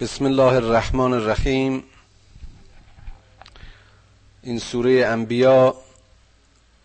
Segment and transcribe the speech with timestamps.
[0.00, 1.84] بسم الله الرحمن الرحیم.
[4.42, 5.74] این سوره انبیا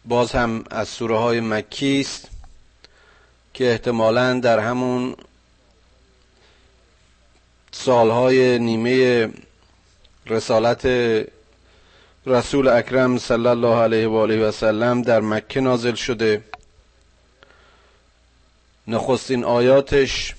[0.05, 2.28] باز هم از سوره های مکی است
[3.54, 5.15] که احتمالا در همون
[7.71, 9.30] سالهای نیمه
[10.26, 10.88] رسالت
[12.26, 16.44] رسول اکرم صلی الله علیه و آله و سلم در مکه نازل شده.
[18.88, 20.36] نخستین آیاتش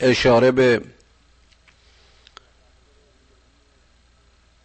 [0.00, 0.82] اشاره به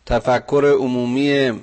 [0.06, 1.62] تفکر عمومی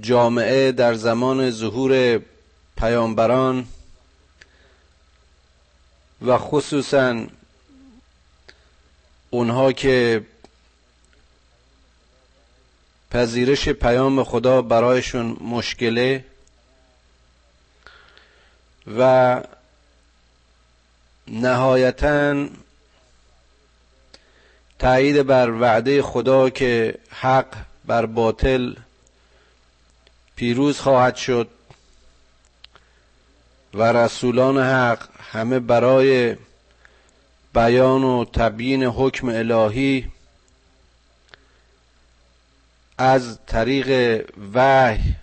[0.00, 2.20] جامعه در زمان ظهور
[2.76, 3.66] پیامبران
[6.26, 7.26] و خصوصا
[9.30, 10.26] اونها که
[13.10, 16.24] پذیرش پیام خدا برایشون مشکله
[18.98, 19.42] و
[21.28, 22.46] نهایتا
[24.80, 27.46] تایید بر وعده خدا که حق
[27.84, 28.74] بر باطل
[30.36, 31.48] پیروز خواهد شد
[33.74, 36.36] و رسولان حق همه برای
[37.54, 40.10] بیان و تبیین حکم الهی
[42.98, 44.20] از طریق
[44.54, 45.14] وحی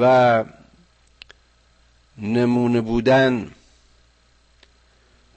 [0.00, 0.44] و
[2.18, 3.50] نمونه بودن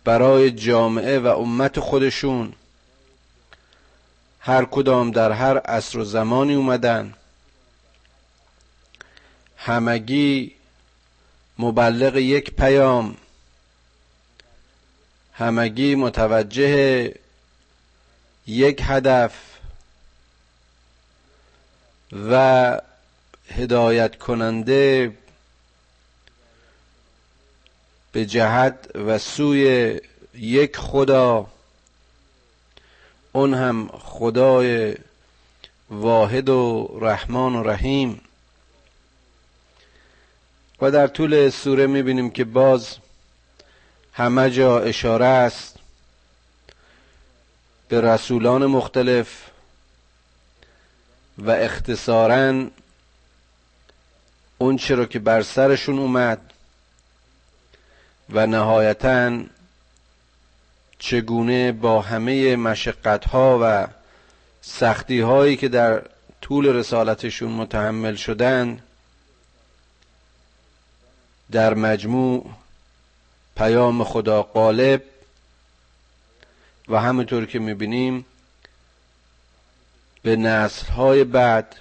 [0.03, 2.53] برای جامعه و امت خودشون.
[4.39, 7.13] هر کدام در هر عصر و زمانی اومدن.
[9.57, 10.55] همگی
[11.59, 13.17] مبلغ یک پیام.
[15.33, 17.13] همگی متوجه
[18.47, 19.33] یک هدف
[22.29, 22.81] و
[23.51, 25.13] هدایت کننده
[28.11, 29.99] به جهت و سوی
[30.33, 31.47] یک خدا
[33.31, 34.95] اون هم خدای
[35.89, 38.21] واحد و رحمان و رحیم.
[40.81, 42.97] و در طول سوره می‌بینیم که باز
[44.13, 45.75] همه جا اشاره است
[47.87, 49.49] به رسولان مختلف
[51.37, 52.65] و اختصارا
[54.57, 56.48] اون چرا که بر سرشون اومد
[58.31, 59.41] و نهایتا
[60.99, 63.87] چگونه با همه مشقت ها و
[64.61, 66.01] سختی هایی که در
[66.41, 68.79] طول رسالتشون متحمل شدن
[71.51, 72.49] در مجموع
[73.57, 75.03] پیام خدا غالب
[76.87, 78.25] و همونطور که می‌بینیم
[80.23, 81.75] به نسل های بعد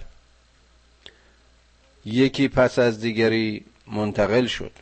[2.05, 4.73] یکی پس از دیگری منتقل شد.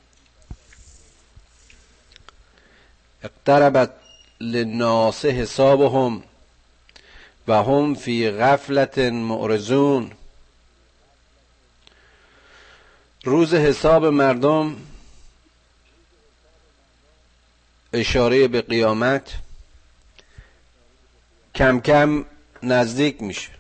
[3.26, 3.90] اقتربت
[4.40, 6.22] للناس حسابهم
[7.48, 10.12] و هم فی غفلت معرضون
[13.24, 14.76] روز حساب مردم
[17.92, 19.34] اشاره به قیامت
[21.54, 22.24] کم کم
[22.62, 23.50] نزدیک میشه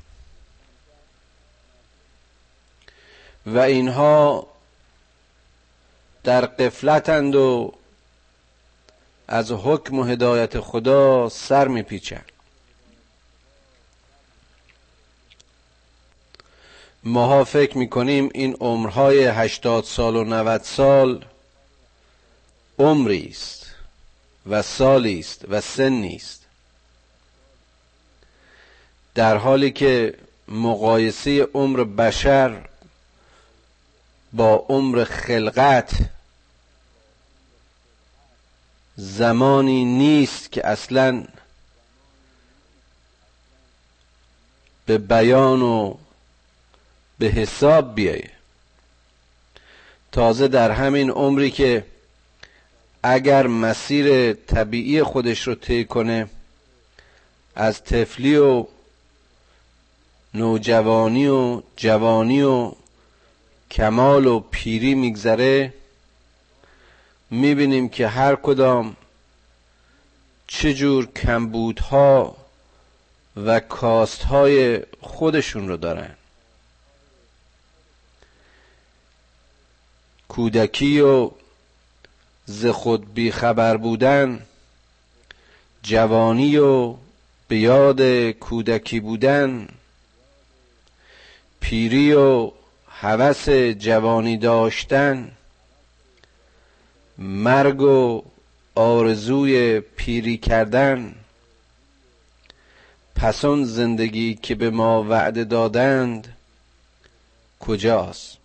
[3.46, 4.46] و اینها
[6.24, 7.72] در قفلتند و
[9.28, 12.24] از حکم و هدایت خدا سر میپیچن.
[17.04, 21.24] ماها فکر می‌کنیم این عمرهای هشتاد سال و نوت سال
[22.78, 23.66] عمری است
[24.46, 26.46] و سالی است و سنی است.
[29.14, 30.14] در حالی که
[30.48, 32.68] مقایسه عمر بشر
[34.32, 35.90] با عمر خلقت
[38.96, 41.24] زمانی نیست که اصلا
[44.86, 45.94] به بیان و
[47.18, 48.30] به حساب بیایه
[50.12, 51.84] تازه در همین عمری که
[53.02, 56.28] اگر مسیر طبیعی خودش رو طی کنه
[57.54, 58.66] از طفلی و
[60.34, 62.72] نوجوانی و جوانی و
[63.70, 65.72] کمال و پیری میگذره
[67.30, 68.96] می‌بینیم که هر کدام
[70.46, 72.36] چجور کمبودها
[73.36, 76.14] و کاستهای خودشون رو دارن.
[80.28, 81.30] کودکی و
[82.46, 84.46] ز خود بیخبر بودن
[85.82, 86.94] جوانی و
[87.48, 89.68] به یاد کودکی بودن
[91.60, 92.50] پیری و
[92.88, 93.48] هوس
[93.78, 95.35] جوانی داشتن
[97.18, 98.22] مرگ و
[98.74, 101.14] آرزوی پیری کردن
[103.14, 106.36] پسون زندگی که به ما وعده دادند
[107.60, 108.36] کجاست؟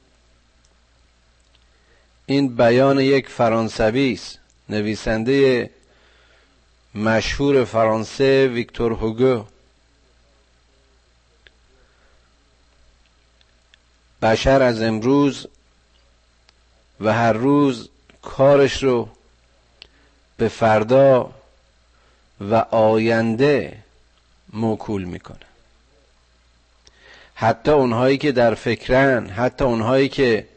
[2.26, 4.40] این بیان یک فرانسوی است
[4.70, 5.70] نویسنده
[6.96, 9.46] مشهور فرانسه ویکتور هوگو.
[14.22, 15.48] بشر از امروز
[17.00, 17.90] و هر روز
[18.22, 19.10] کارش رو
[20.38, 21.32] به فردا
[22.42, 23.78] و آینده
[24.54, 25.38] موکول می‌کنه.
[27.36, 30.48] حتی اونهایی که در فکرن حتی اونهایی که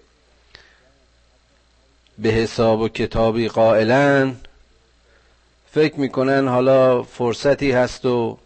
[2.19, 4.37] به حساب و کتابی قائلن
[5.72, 8.38] فکر می‌کنن حالا فرصتی هست و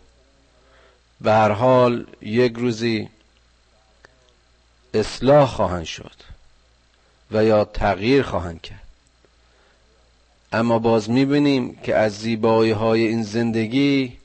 [1.20, 3.08] به هر حال یک روزی
[4.94, 6.14] اصلاح خواهند شد
[7.30, 8.87] و یا تغییر خواهند کرد.
[10.52, 14.18] اما باز می‌بینیم که از زیبایی های این زندگی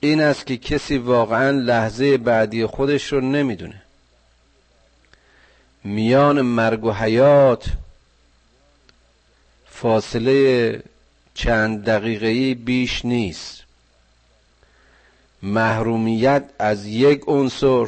[0.00, 3.82] این است که کسی واقعا لحظه بعدی خودش رو نمی‌دونه.
[5.84, 7.66] میان مرگ و حیات
[9.70, 10.82] فاصله
[11.34, 13.62] چند دقیقه‌ای بیش نیست.
[15.42, 17.86] محرومیت از یک عنصر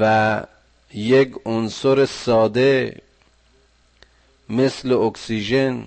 [0.00, 0.42] و
[0.94, 3.00] یک عنصر ساده
[4.50, 5.86] مثل اکسیژن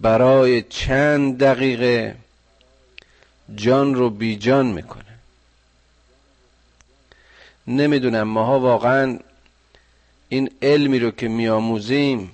[0.00, 2.16] برای چند دقیقه
[3.54, 5.02] جان رو بی جان می‌کنه.
[7.66, 9.18] نمی‌دونم ماها واقعا
[10.28, 12.32] این علمی رو که میآموزیم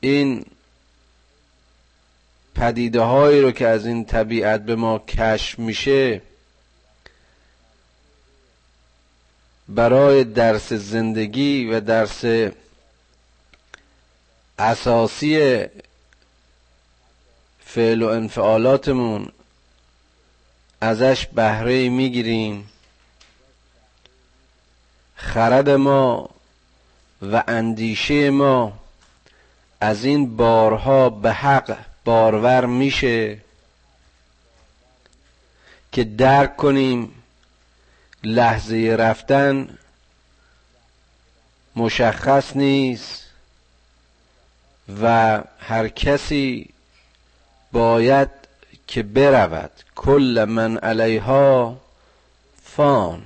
[0.00, 0.44] این
[2.54, 6.22] پدیده هایی رو که از این طبیعت به ما کشف میشه
[9.68, 12.24] برای درس زندگی و درس
[14.58, 15.66] اساسی
[17.64, 19.32] فعل و انفعالاتمون
[20.80, 22.70] ازش بهره می‌گیریم.
[25.16, 26.30] خرد ما
[27.22, 28.78] و اندیشه ما
[29.80, 33.38] از این بارها به حق بارور میشه
[35.92, 37.22] که درک کنیم
[38.24, 39.78] لحظه رفتن
[41.76, 43.27] مشخص نیست.
[45.02, 46.68] و هر کسی
[47.72, 48.28] باید
[48.86, 49.70] که برود.
[49.96, 51.76] کل من علیها
[52.62, 53.22] فان.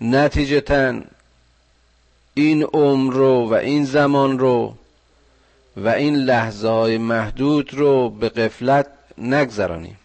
[0.00, 1.00] نتیجتا
[2.34, 4.74] این عمر رو و این زمان رو
[5.76, 8.86] و این لحظه های محدود رو به قفلت
[9.18, 9.98] نگذرانیم.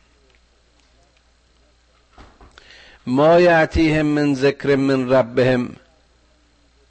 [3.08, 5.76] ما یعتیهم من ذکر من ربهم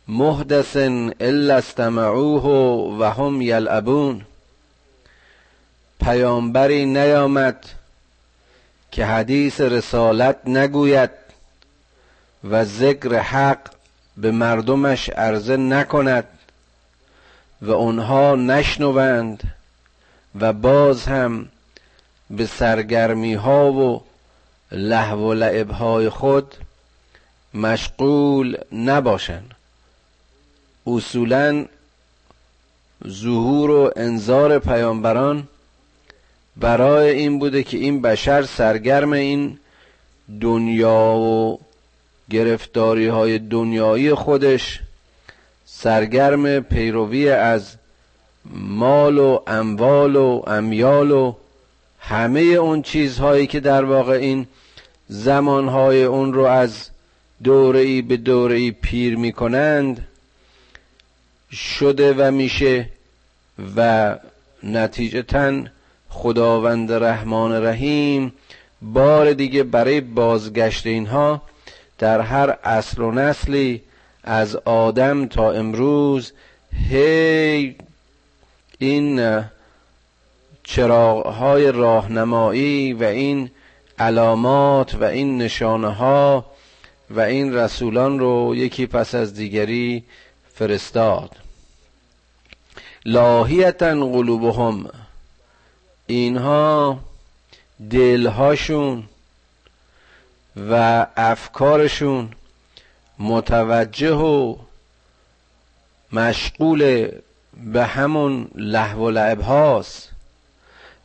[0.08, 0.76] محدث
[1.20, 2.42] الا استمعوه
[2.98, 4.24] و هم یلعبون.
[6.00, 7.64] پیامبری نیامد
[8.92, 11.10] که حدیث رسالت نگوید
[12.44, 13.58] و ذکر حق
[14.16, 16.28] به مردمش عرضه نکند
[17.62, 19.42] و آنها نشنوند
[20.40, 21.48] و باز هم
[22.30, 24.02] به سرگرمی ها و
[24.72, 26.54] لحو و لعب های خود
[27.54, 29.55] مشغول نباشند.
[30.86, 31.64] اصولا
[33.08, 35.48] ظهور و انظار پیامبران
[36.56, 39.58] برای این بوده که این بشر سرگرم این
[40.40, 41.58] دنیا و
[42.30, 44.80] گرفتاری های دنیایی خودش
[45.66, 47.76] سرگرم پیروی از
[48.54, 51.34] مال و اموال و امیال و
[51.98, 54.46] همه اون چیزهایی که در واقع این
[55.08, 56.90] زمانهای اون رو از
[57.44, 60.06] دوره‌ای به دوره‌ای پیر می‌کنند
[61.52, 62.88] شده و میشه
[63.76, 64.14] و
[64.62, 65.62] نتیجتا
[66.08, 68.32] خداوند رحمان رحیم
[68.82, 71.42] بار دیگه برای بازگشت اینها
[71.98, 73.82] در هر اصل و نسلی
[74.24, 76.32] از آدم تا امروز
[76.90, 77.76] هی
[78.78, 79.44] این
[80.64, 83.50] چراغهای راهنمایی و این
[83.98, 86.46] علامات و این نشانه ها
[87.10, 90.04] و این رسولان رو یکی پس از دیگری
[90.58, 91.30] فرستاد.
[93.04, 94.90] لاهیتا قلوبهم.
[96.06, 96.98] اینها
[97.90, 99.04] دلهاشون
[100.70, 102.30] و افکارشون
[103.18, 104.56] متوجه و
[106.12, 107.10] مشغول
[107.64, 110.12] به همون لحو و لعب هاست.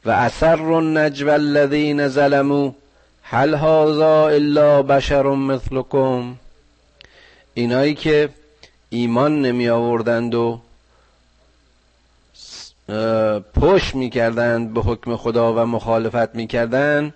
[0.06, 2.72] و اثر النجو الذین ظلموا
[3.24, 6.36] هل هذا الا بشر مثلكم
[7.54, 8.30] اینایی که
[8.94, 10.62] ایمان نمی آوردند و
[13.54, 17.14] پشت می‌کردند به حکم خدا و مخالفت می‌کردند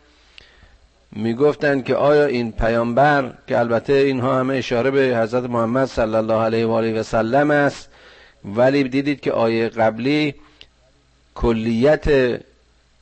[1.11, 6.33] می‌گفتند که آیا این پیامبر که البته اینها همه اشاره به حضرت محمد صلی الله
[6.33, 7.89] علیه و آله و سلم است
[8.45, 10.35] ولی دیدید که آیه قبلی
[11.35, 12.05] کلیت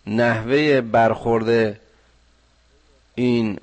[0.08, 1.80] نحوه برخورد
[3.16, 3.60] این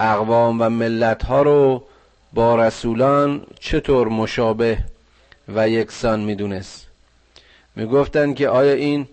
[0.00, 1.84] اقوام و ملت ها رو
[2.34, 4.78] با رسولان چطور مشابه
[5.48, 6.86] و یکسان می‌دونست؟
[7.76, 9.06] می‌گفتند که آیا این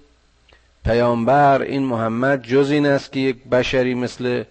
[0.85, 4.43] پیامبر این محمد جز این است که یک بشری مثل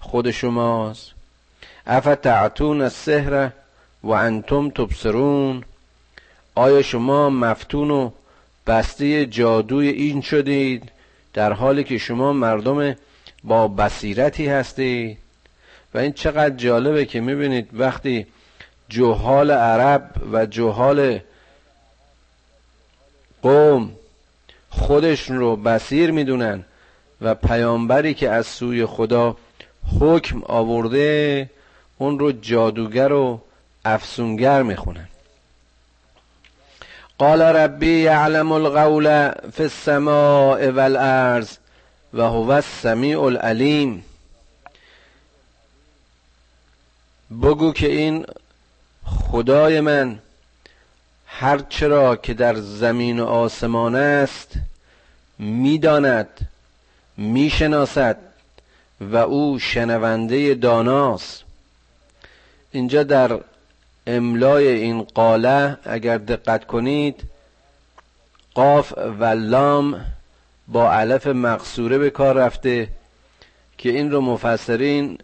[0.00, 1.10] خود شماست؟
[1.86, 3.50] افتعتون السحر
[4.02, 5.64] و انتم تبصرون؟
[6.54, 8.10] آیا شما مفتون و
[8.66, 10.92] بسته جادوی این شدید
[11.34, 12.96] در حالی که شما مردم
[13.44, 15.18] با بصیرتی هستید؟
[15.96, 18.26] و این چقدر جالبه که می‌بینید وقتی
[18.88, 21.20] جهال عرب و جهال
[23.42, 23.92] قوم
[24.70, 26.64] خودشون رو بسیر می‌دونن
[27.20, 29.36] و پیامبری که از سوی خدا
[30.00, 31.50] حکم آورده
[31.98, 33.40] اون رو جادوگر و
[33.84, 35.08] افسونگر می‌خونن.
[37.18, 41.56] قال ربی یعلم القول فی السماء والارض
[42.14, 44.04] و هو السمیع العلیم.
[47.30, 48.26] بگو که این
[49.04, 50.18] خدای من
[51.26, 54.52] هر چرا که در زمین و آسمان است
[55.38, 56.28] می‌داند
[57.16, 58.18] می‌شناسد
[59.00, 61.42] و او شنونده داناست.
[62.72, 63.40] اینجا در
[64.06, 67.22] املای این قاله اگر دقت کنید
[68.54, 70.04] قاف و لام
[70.68, 72.88] با علف مقصوره به کار رفته
[73.78, 75.18] که این رو مفسرین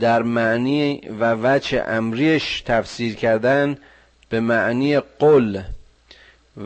[0.00, 3.76] در معنی و وجه امریش تفسیر کردن
[4.28, 5.60] به معنی قل.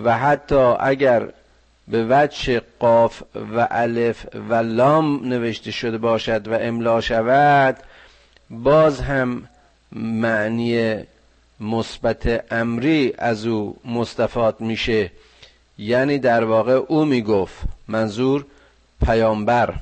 [0.04, 1.28] و حتی اگر
[1.88, 3.22] به وجه قاف
[3.56, 7.76] و الف و لام نوشته شده باشد و املا شود
[8.50, 9.48] باز هم
[9.92, 10.94] معنی
[11.60, 15.10] مثبت امری از او مستفاد میشه.
[15.78, 18.44] یعنی در واقع او می‌گفت منظور
[19.06, 19.74] پیامبر.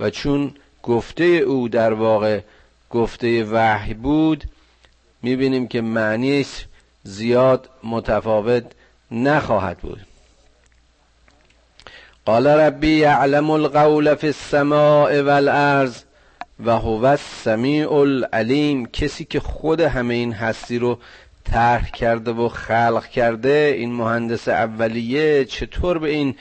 [0.00, 2.40] و چون گفته او در واقع
[2.90, 4.44] گفته وحی بود
[5.22, 6.64] می‌بینیم که معنیش
[7.02, 8.64] زیاد متفاوت
[9.10, 10.00] نخواهد بود.
[12.24, 16.02] قال ربی یعلم القول فی السماء والارض
[16.64, 18.86] و هو السمیع العلیم.
[18.86, 20.98] کسی که خود همه این هستی رو
[21.44, 26.34] طرح کرده و خلق کرده این مهندس اولیه چطور به این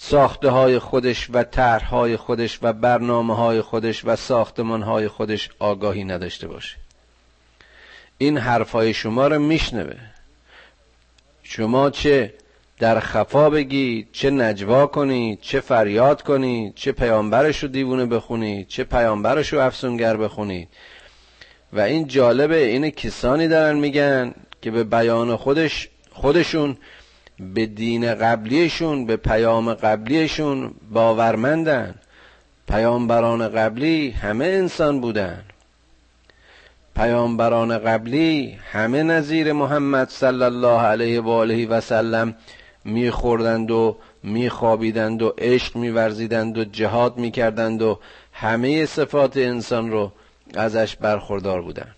[0.00, 6.04] ساخته های خودش و طرحهای خودش و برنامه های خودش و ساختمان های خودش آگاهی
[6.04, 6.76] نداشته باشه.
[8.18, 9.96] این حرفای شما رو میشنوه.
[11.42, 12.34] شما چه
[12.78, 18.84] در خفا بگید چه نجوا کنید چه فریاد کنید چه پیامبرش رو دیوونه بخونید چه
[18.84, 20.68] پیامبرش رو افسونگر بخونید
[21.72, 26.76] و این جالبه این کسانی دارن میگن که به بیان خودش خودشون
[27.40, 31.94] به دین قبلیشون به پیام قبلیشون باورمندن.
[32.68, 35.42] پیامبران قبلی همه انسان بودن.
[36.96, 42.34] پیامبران قبلی همه نظیر محمد صلی الله علیه و آله و سلم
[42.84, 47.98] میخوردند و میخوابیدند و عشق میورزیدند و جهاد می‌کردند و
[48.32, 50.12] همه صفات انسان رو
[50.54, 51.94] ازش برخوردار بودند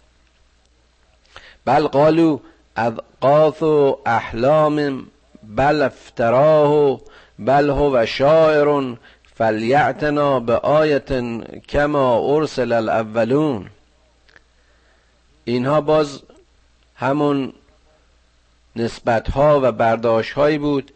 [1.65, 2.39] بل قالو
[2.77, 5.07] اذقاث و احلام
[5.57, 7.01] بل افتراه
[7.39, 8.97] بل هو شاعر
[9.35, 11.13] فلیعتنا به آیت
[11.69, 13.67] کما ارسل الاولون.
[15.45, 16.23] اینها باز
[16.97, 17.53] همون
[18.77, 20.93] نسبت ها و برداشت هایی بود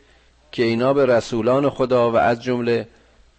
[0.52, 2.88] که اینا به رسولان خدا و از جمله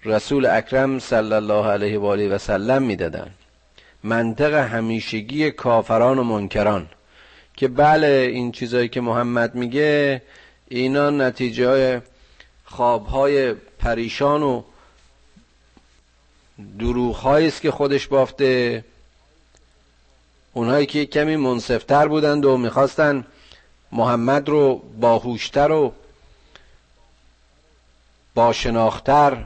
[0.05, 3.29] رسول اکرم صلی الله علیه و آله و سلم می‌دادن
[4.03, 6.87] منطق همیشگی کافران و منکران
[7.57, 10.21] که بله این چیزایی که محمد میگه
[10.75, 12.01] اینا نتیجه های
[12.65, 14.61] خواب های پریشان و
[16.79, 18.83] دروغ است که خودش بافته.
[20.53, 23.25] اونهایی که کمی منصفتر بودند و می‌خواستن
[23.91, 25.93] محمد رو باهوشتر و
[28.33, 29.43] باشناختر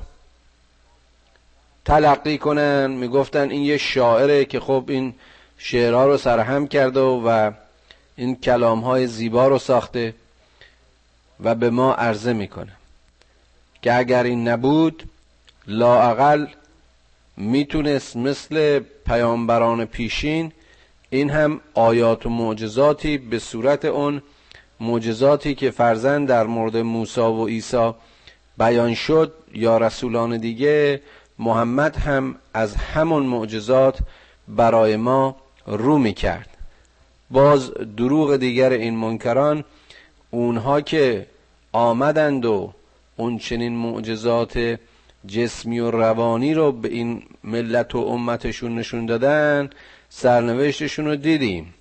[1.86, 2.92] تلقی کنن.
[2.92, 5.14] می‌گفتن این یه شاعره که خب این
[5.58, 7.52] شعرها رو سرهم کرده و
[8.16, 10.14] این کلام های زیبا رو ساخته.
[11.44, 12.72] و به ما عرضه می‌کنه
[13.82, 15.04] که اگر این نبود
[15.68, 16.48] لاعقل
[17.38, 20.52] می‌تونست مثل پیامبران پیشین
[21.10, 24.22] این هم آیات و معجزاتی به صورت اون
[24.80, 27.92] معجزاتی که فرزن در مورد موسی و عیسی
[28.58, 31.02] بیان شد یا رسولان دیگه
[31.40, 34.00] محمد هم از همون معجزات
[34.48, 35.36] برای ما
[35.68, 36.50] رو می کرد
[37.32, 39.64] باز دروغ دیگر این منکران
[40.32, 41.26] اونها که
[41.72, 42.74] آمدند و
[43.18, 44.80] اون چنین معجزات
[45.28, 49.70] جسمی و روانی رو به این ملت و امتشون نشون دادن
[50.10, 51.74] سرنوشتشون رو دیدیم.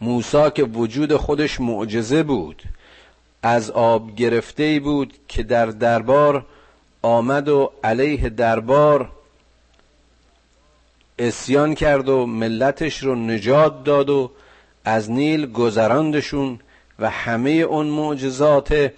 [0.00, 2.62] موسا که وجود خودش معجزه بود
[3.42, 6.46] از آب گرفته بود که در دربار
[7.02, 9.08] آمد و علیه دربار
[11.18, 14.30] اسیان کرد و ملتش رو نجات داد و
[14.84, 16.60] از نیل گذراندشون
[17.02, 18.92] و همه اون معجزات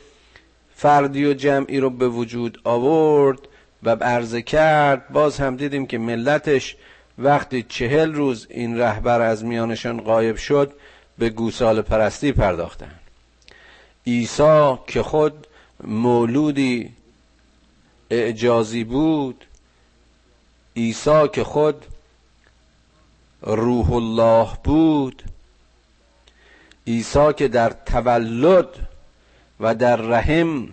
[0.75, 3.39] فردی و جمعی رو به وجود آورد
[3.83, 5.09] و عرضه کرد.
[5.09, 6.77] باز هم دیدیم که ملتش
[7.19, 10.73] وقتی چهل روز این رهبر از میانشان غایب شد
[11.19, 12.95] به گوسال پرستی پرداختن
[14.07, 15.47] عیسی که خود
[15.85, 16.91] مولودی
[18.11, 19.45] اعجازی بود
[20.77, 21.85] عیسی که خود
[23.43, 25.23] روح الله بود
[26.87, 28.69] عیسی که در تولد
[29.61, 30.69] و در رحم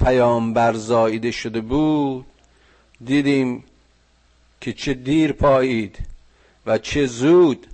[0.00, 2.26] پیامبر زاییده شده بود
[3.04, 3.64] دیدیم
[4.60, 5.98] که چه دیر پایید
[6.66, 7.66] و چه زود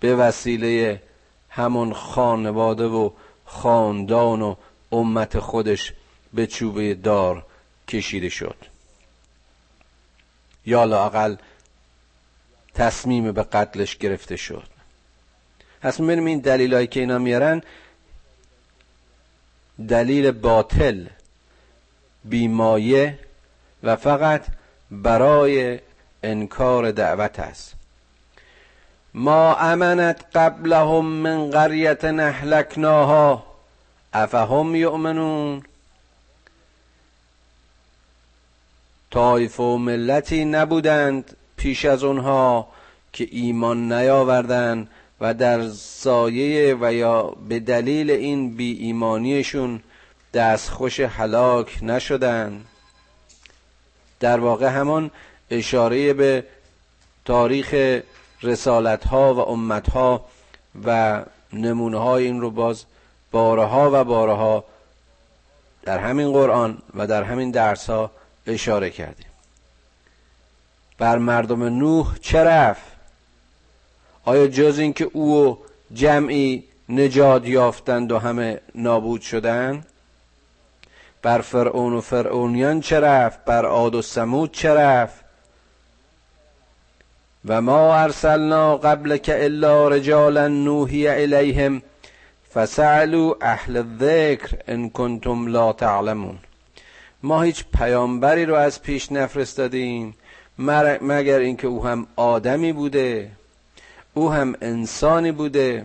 [0.00, 1.02] به وسیله
[1.48, 3.10] همون خانواده و
[3.44, 4.54] خاندان و
[4.92, 5.92] امت خودش
[6.34, 7.46] به چوبه دار
[7.88, 8.56] کشیده شد.
[10.66, 11.36] یا لاقل
[12.74, 14.69] تصمیم به قتلش گرفته شد.
[15.82, 17.62] پس می‌بینیم این دلیل که اینا میارن
[19.88, 21.06] دلیل باطل
[22.24, 23.18] بیمایه
[23.82, 24.46] و فقط
[24.90, 25.80] برای
[26.22, 27.74] انکار دعوت است.
[29.14, 33.46] ما امنت قبلهم من قریت نهلکناها
[34.12, 35.62] افهم یؤمنون؟
[39.10, 42.68] طایف و ملتی نبودند پیش از اونها
[43.12, 44.88] که ایمان نیاوردند
[45.20, 49.82] و در سایه و یا به دلیل این بی ایمانیشون
[50.34, 52.64] دستخوش حلاک نشدن.
[54.20, 55.10] در واقع همان
[55.50, 56.44] اشاره به
[57.24, 58.00] تاریخ
[58.42, 60.24] رسالت ها و امت ها
[60.84, 62.84] و نمونه های این رو باز
[63.30, 64.64] بارها و بارها
[65.82, 68.10] در همین قرآن و در همین درس ها
[68.46, 69.26] اشاره کردیم.
[70.98, 72.99] بر مردم نوح چه رفت؟
[74.24, 75.56] آیا جز اینکه او و
[75.94, 79.86] جمعی نجات یافتند و همه نابود شدند؟
[81.22, 85.24] بر فرعون و فرعونیان چه رفت؟ بر عاد و سمود چه رفت؟
[87.44, 91.82] و ما ارسلنا قبل که الا رجالا نوحی الیهم
[92.54, 96.38] فسألوا اهل الذکر ان کنتم لا تعلمون.
[97.22, 100.14] ما هیچ پیامبری رو از پیش نفرستادیم
[100.58, 103.30] مگر اینکه او هم آدمی بوده؟
[104.20, 105.84] او هم انسانی بوده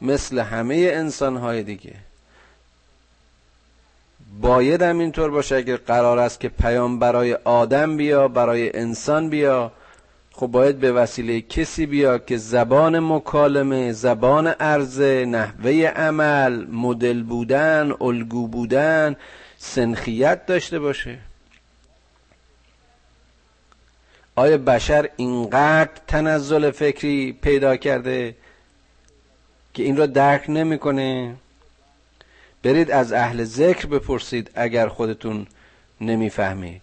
[0.00, 1.92] مثل همه انسانهای دیگه.
[4.40, 9.72] باید هم اینطور باشه اگر قرار است که پیام برای آدم بیا برای انسان بیا
[10.32, 17.92] خب باید به وسیله کسی بیا که زبان مکالمه زبان عرضه نحوه عمل مدل بودن
[18.00, 19.16] الگو بودن
[19.58, 21.18] سنخیت داشته باشه.
[24.36, 28.34] آیا بشر اینقدر تنزل فکری پیدا کرده
[29.74, 31.34] که این را درک نمی‌کنه؟
[32.62, 35.46] برید از اهل ذکر بپرسید اگر خودتون
[36.00, 36.80] نمی‌فهمید.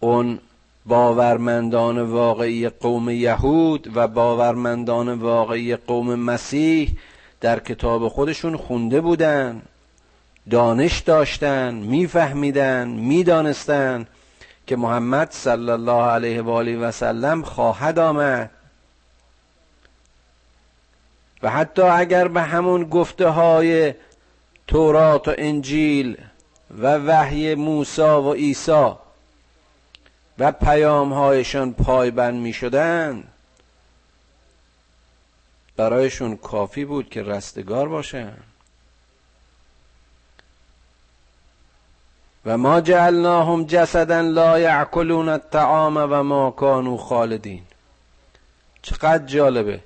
[0.00, 0.38] اون
[0.86, 6.96] باورمندان واقعی قوم یهود و باورمندان واقعی قوم مسیح
[7.40, 9.62] در کتاب خودشون خونده بودن
[10.50, 14.06] دانش داشتن میفهمیدن می‌دانستن.
[14.66, 18.50] که محمد صلی الله علیه و آله و سلم خواهد آمد.
[21.42, 23.94] و حتی اگر به همون گفته های
[24.66, 26.18] تورات و انجیل
[26.78, 28.92] و وحی موسی و عیسی
[30.38, 33.24] و پیام هایشان پایبند می شدن
[35.76, 38.32] برایشون کافی بود که رستگار باشن.
[42.46, 47.62] و ما جعلناهم جسدا لا یعکلون الطعام و ما کانوا خالدین.
[48.82, 49.80] چقدر جالبه.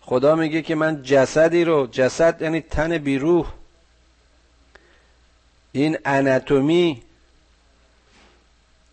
[0.00, 3.52] خدا میگه که من جسدی رو جسد یعنی تن بیروح.
[5.72, 7.02] این اناتومی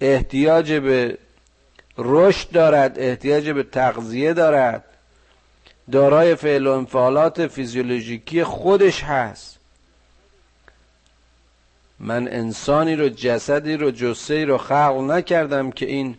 [0.01, 1.17] احتیاج به
[1.97, 4.83] رشد دارد احتیاج به تغذیه دارد.
[5.91, 9.54] دارای فعل و انفعالات فیزیولوژیکی خودش هست.
[11.99, 16.15] من انسانی رو جسدی رو جسه رو خلق نکردم که این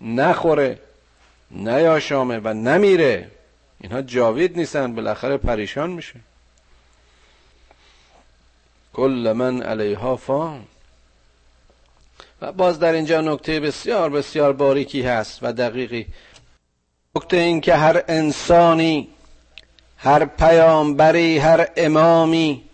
[0.00, 0.78] نخوره
[1.50, 3.30] نیاشامه و نمیره.
[3.80, 6.14] اینها جاوید نیستن بالاخره پریشان میشه.
[8.92, 10.64] کل من علیها فان.
[12.42, 16.06] و باز در اینجا نکته بسیار بسیار باریکی هست و دقیقی.
[17.16, 19.08] نکته این که هر انسانی
[19.96, 22.69] هر پیامبری هر امامی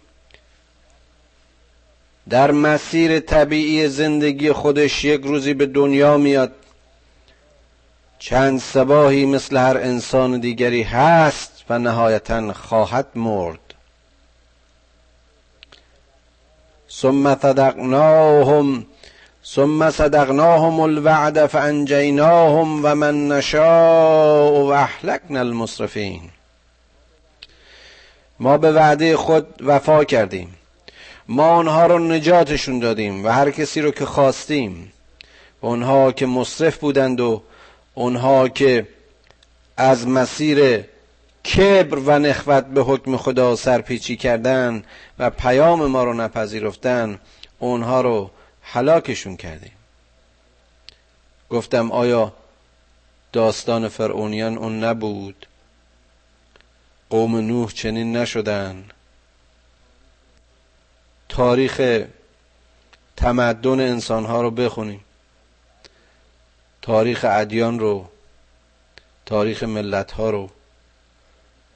[2.30, 6.52] در مسیر طبیعی زندگی خودش یک روزی به دنیا میاد.
[8.18, 13.58] چند سباهی مثل هر انسان دیگری هست و نهایتا خواهد مرد.
[16.90, 18.86] ثم صدقناهم
[19.44, 26.30] ثم صدقناهم الوعد فانجیناهم و من نشاء و احلقنا المصرفین.
[28.40, 30.54] ما به وعده خود وفا کردیم.
[31.28, 34.92] ما آنها رو نجاتشون دادیم و هر کسی رو که خواستیم.
[35.62, 37.42] و اونها که مصرف بودند و
[37.94, 38.88] اونها که
[39.76, 40.84] از مسیر
[41.44, 44.84] کبر و نخوت به حکم خدا سرپیچی کردن
[45.18, 47.18] و پیام ما رو نپذیرفتن
[47.58, 49.72] اونها رو حلاکشون کردیم.
[51.50, 52.32] گفتم آیا
[53.32, 55.46] داستان فرعونیان اون نبود؟
[57.10, 58.84] قوم نوح چنین نشدن
[61.28, 62.04] تاریخ
[63.16, 65.04] تمدن انسانها رو بخونیم.
[66.82, 68.06] تاریخ ادیان رو
[69.26, 70.50] تاریخ ملت ها رو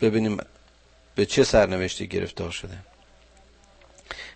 [0.00, 0.38] ببینیم
[1.14, 2.78] به چه سرنوشتی گرفتار شده.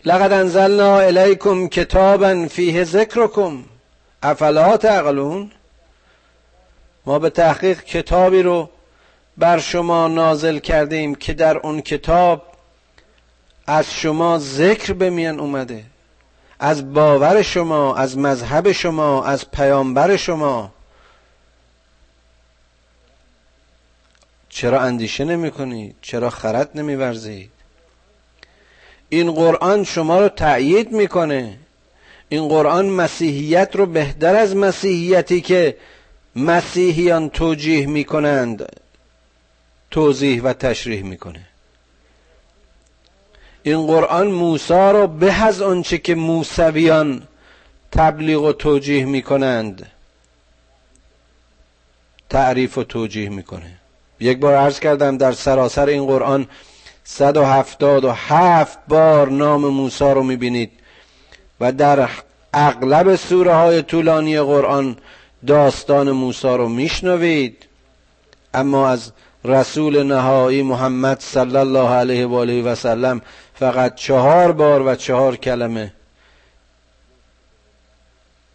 [0.05, 3.65] لقد انزلنا الیکم کتابا فیه ذکرکم.
[4.23, 5.51] افلا تعقلون؟
[7.07, 8.71] ما به تحقیق کتابی رو
[9.37, 12.54] بر شما نازل کردیم که در اون کتاب
[13.67, 15.85] از شما ذکر به میان اومده.
[16.59, 20.73] از باور شما از مذهب شما از پیامبر شما.
[24.49, 27.51] چرا اندیشه نمی کنید چرا خرد نمی ورزید
[29.09, 31.59] این قرآن شما رو تأیید می‌کنه.
[32.29, 35.77] این قرآن مسیحیت رو بهتر از مسیحیتی که
[36.37, 38.77] مسیحیان توجیه می‌کنند
[39.91, 41.47] توضیح و تشریح می‌کنه.
[43.67, 47.23] این قرآن موسا رو به از آنچه که موسویان
[47.93, 49.87] تبلیغ و توجیه می‌کنند
[52.31, 53.79] تعریف و توجیه می‌کنه.
[54.21, 56.47] یک بار عرض کردم در سراسر این قرآن
[57.05, 60.71] 177 بار نام موسی رو می‌بینید
[61.61, 62.09] و در
[62.55, 64.97] اغلب سوره های طولانی قرآن
[65.47, 67.67] داستان موسی رو میشنوید.
[68.55, 69.13] اما از
[69.45, 73.21] رسول نهایی محمد صلی الله علیه و آله و سلم
[73.55, 75.93] فقط چهار بار و چهار کلمه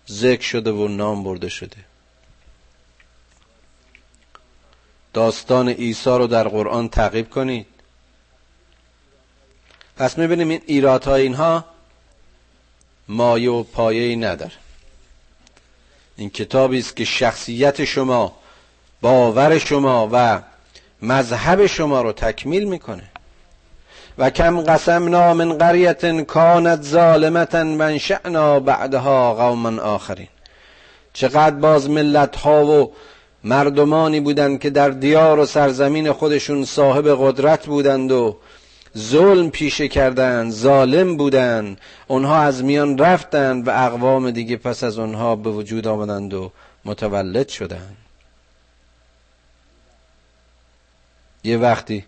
[0.09, 1.77] ذکر شده و نام برده شده.
[5.13, 7.67] داستان عیسی رو در قرآن تعقیب کنید.
[9.97, 11.65] پس می‌بینیم این ایرادهای اینها
[13.07, 14.51] مایه و پایه ای نداره.
[16.17, 18.37] این کتابی است که شخصیت شما
[19.01, 20.41] باور شما و
[21.01, 23.11] مذهب شما رو تکمیل می‌کنه.
[24.19, 30.27] و کم قسمنا من قریت کانت ظالمتا و شعنا بعدها قوما آخرین.
[31.13, 32.91] چقدر باز ملت ها و
[33.43, 38.37] مردمانی بودند که در دیار و سرزمین خودشون صاحب قدرت بودند و
[38.97, 41.77] ظلم پیشه کردند ظالم بودند.
[42.07, 46.51] اونها از میان رفتند و اقوام دیگه پس از اونها به وجود آمدند و
[46.85, 47.97] متولد شدند.
[51.43, 52.05] یه وقتی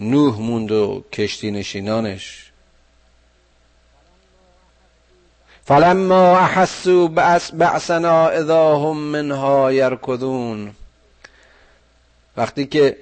[0.00, 2.46] نوح موند و کشتی نشینانش.
[5.64, 7.08] فلما احسوا
[7.52, 10.74] بعثنا اذا هم منها یرکضون
[12.36, 12.96] وقتی که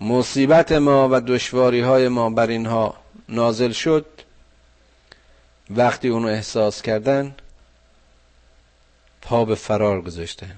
[0.00, 2.94] مصیبت ما و دشواری های ما بر اینها
[3.28, 4.06] نازل شد
[5.70, 7.34] وقتی اونو احساس کردن
[9.22, 10.56] پا به فرار گذاشتن.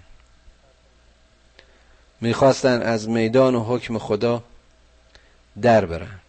[2.20, 4.42] می‌خواستن از میدان و حکم خدا
[5.60, 6.20] در برن.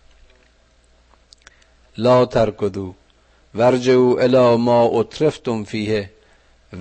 [1.97, 2.93] لا ترکدو
[3.55, 6.09] ورجعو الی ما اترفتم فیه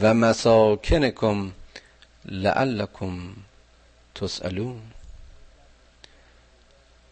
[0.01, 1.53] و مساکنکم
[2.25, 3.19] لعلکم
[4.15, 4.81] تسألون.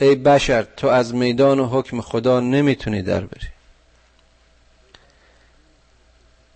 [0.00, 3.48] ای بشر تو از میدان و حکم خدا نمی‌تونی در بری.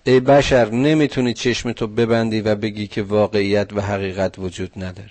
[0.04, 5.10] ای بشر نمی‌تونی چشم تو ببندی و بگی که واقعیت و حقیقت وجود نداره.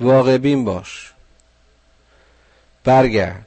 [0.00, 1.12] واقع بین باش.
[2.84, 3.46] برگرد.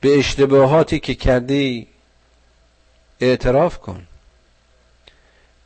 [0.00, 1.86] به اشتباهاتی که کردی
[3.20, 4.06] اعتراف کن.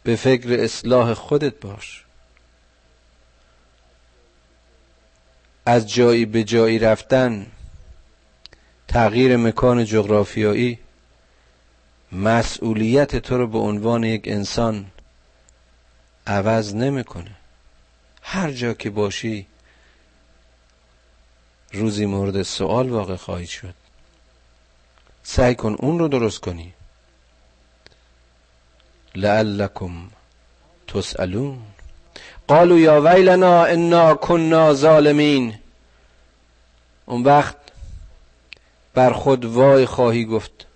[0.02, 2.04] به فکر اصلاح خودت باش.
[5.66, 7.46] از جایی به جایی رفتن
[8.88, 10.78] تغییر مکان جغرافیایی
[12.12, 14.86] مسئولیت تو رو به عنوان یک انسان
[16.26, 17.30] عوض نمی‌کنه.
[18.22, 19.46] هر جا که باشی
[21.72, 23.74] روزی مورد سوال واقع خواهید شد.
[25.22, 26.72] سعی کن اون رو درست کنی.
[29.14, 30.10] لعلکم
[30.88, 31.58] تسالون
[32.48, 35.58] قالوا یا ویلنا انا کنا ظالمین.
[37.06, 37.56] اون وقت
[38.94, 40.66] بر خود وای خواهی گفت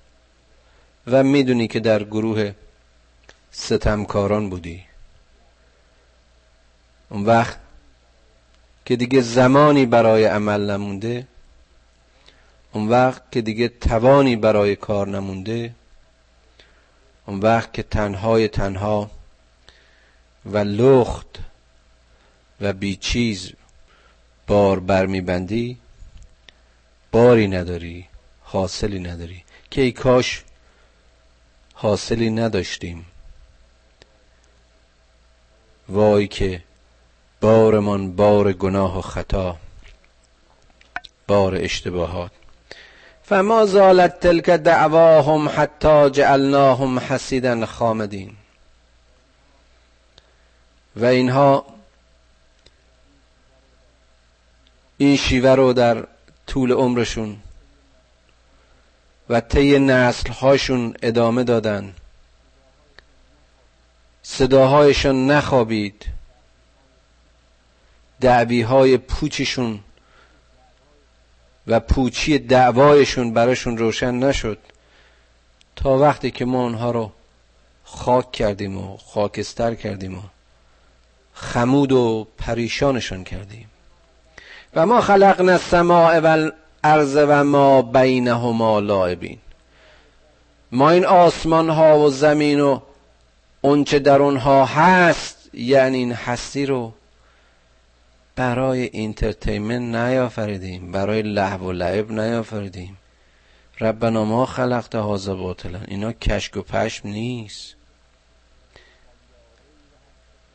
[1.06, 2.54] و می‌دونی که در گروه
[3.52, 4.84] ستمکاران بودی.
[7.08, 7.58] اون وقت
[8.84, 11.26] که دیگه زمانی برای عمل نمونده
[12.72, 15.74] اون وقت که دیگه توانی برای کار نمونده
[17.26, 19.10] اون وقت که تنهای تنها
[20.46, 21.38] و لخت
[22.60, 23.52] و بیچیز
[24.46, 25.78] بار برمیبندی
[27.12, 28.06] باری نداری
[28.42, 29.44] حاصلی نداری.
[29.70, 30.44] که ای کاش
[31.74, 33.06] حاصلی نداشتیم.
[35.88, 36.62] وای که
[37.42, 39.56] بارمان بار گناه و خطا
[41.26, 42.30] بار اشتباهات.
[43.24, 48.36] فما زالت تلك دعواهم حتی جعلناهم حسیدا خامدین.
[50.96, 51.66] و اینها
[54.98, 56.06] این شیوه رو در
[56.46, 57.36] طول عمرشون
[59.28, 61.94] و طی نسل هاشون ادامه دادن.
[64.22, 66.21] صداهایشان نخوابید.
[68.22, 69.80] دعوی های پوچشون
[71.66, 74.58] و پوچی دعوایشون براشون روشن نشد.
[75.76, 77.12] تا وقتی که ما اونها رو
[77.84, 80.22] خاک کردیم و خاکستر کردیم و
[81.34, 83.68] خمود و پریشانشون کردیم.
[84.74, 89.38] و ما خلقنا السماء و الارض و ما بینهما لاعبین
[90.72, 92.80] ما این آسمان ها و زمین و
[93.60, 96.92] اونچه در اونها هست یعنی این هستی رو
[98.36, 102.96] برای اینترتینمنت نیافریدیم برای لحو و لعب نیافریدیم.
[103.80, 105.80] ربنا ما خلقت هذا باطلا.
[105.88, 107.74] اینا کشک و پشم نیست.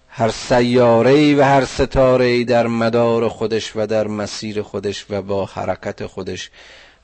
[0.09, 6.05] هر سیاره و هر ستاره در مدار خودش و در مسیر خودش و با حرکت
[6.05, 6.49] خودش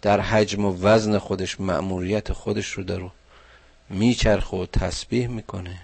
[0.02, 3.12] در حجم و وزن خودش مأموریت خودش رو درو
[3.90, 5.80] میچرخه و تسبیح می‌کنه.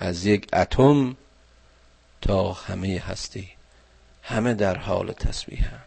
[0.00, 1.16] از یک اتم
[2.20, 3.57] تا همه هستی.
[4.28, 5.80] همه در حال تسبیح هم.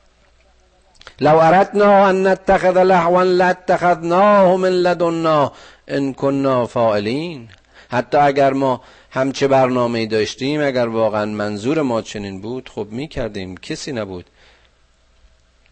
[1.19, 5.51] لو اردنا ان نتخذ لحوا لاتخذناه من لدنا
[5.87, 7.49] ان كنا فاعلین.
[7.89, 13.57] حتی اگر ما همچه برنامه داشتیم اگر واقعا منظور ما چنین بود خب می کردیم.
[13.57, 14.25] کسی نبود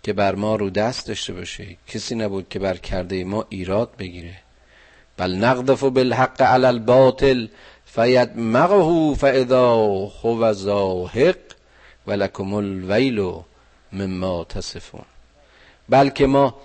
[0.04, 1.78] که بر ما رو دست داشته باشه.
[1.88, 4.36] کسی نبود که بر کرده ما ایراد بگیره.
[5.18, 7.48] بل نقذف بالحق علی الباطل
[7.86, 9.76] فیدمغه فاذا
[10.24, 11.49] هو زاهق
[12.08, 13.44] ولکم الویل
[13.94, 15.06] مما تصفون.
[15.90, 16.56] بلکه ما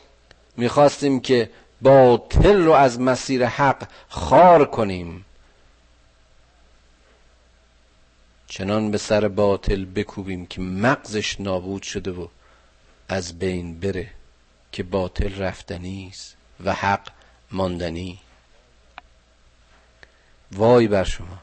[0.56, 1.50] می‌خواستیم که
[1.82, 5.24] باطل رو از مسیر حق خار کنیم.
[8.46, 12.28] چنان به سر باطل بکوبیم که مغزش نابود شده و
[13.08, 14.10] از بین بره
[14.72, 17.08] که باطل رفتنی است و حق
[17.50, 18.18] ماندنی.
[20.52, 21.38] وای بر شما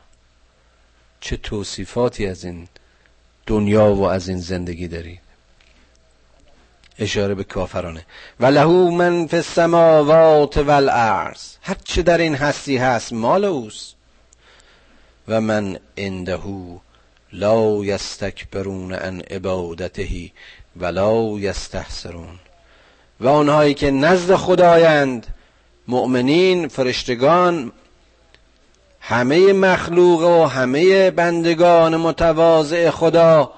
[1.21, 2.67] چه توصیفاتی از این
[3.51, 5.19] دنیا و از این زندگی دارید
[6.99, 8.05] اشاره به کافرانه.
[8.39, 13.95] و لهو من فی السماوات والارض هر چه در این هستی هست مال اوست.
[15.27, 16.77] و من اندهو
[17.33, 20.31] لا یستکبرون عن عبادته
[20.75, 22.39] ولا یستحسرون.
[23.19, 25.27] و آنهایی که نزد خدایند
[25.87, 27.71] مؤمنین فرشتگان
[29.01, 33.53] همه مخلوق و همه بندگان متواضع خدا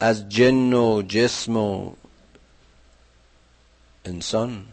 [0.00, 1.92] از جن و جسم و
[4.04, 4.66] انسان.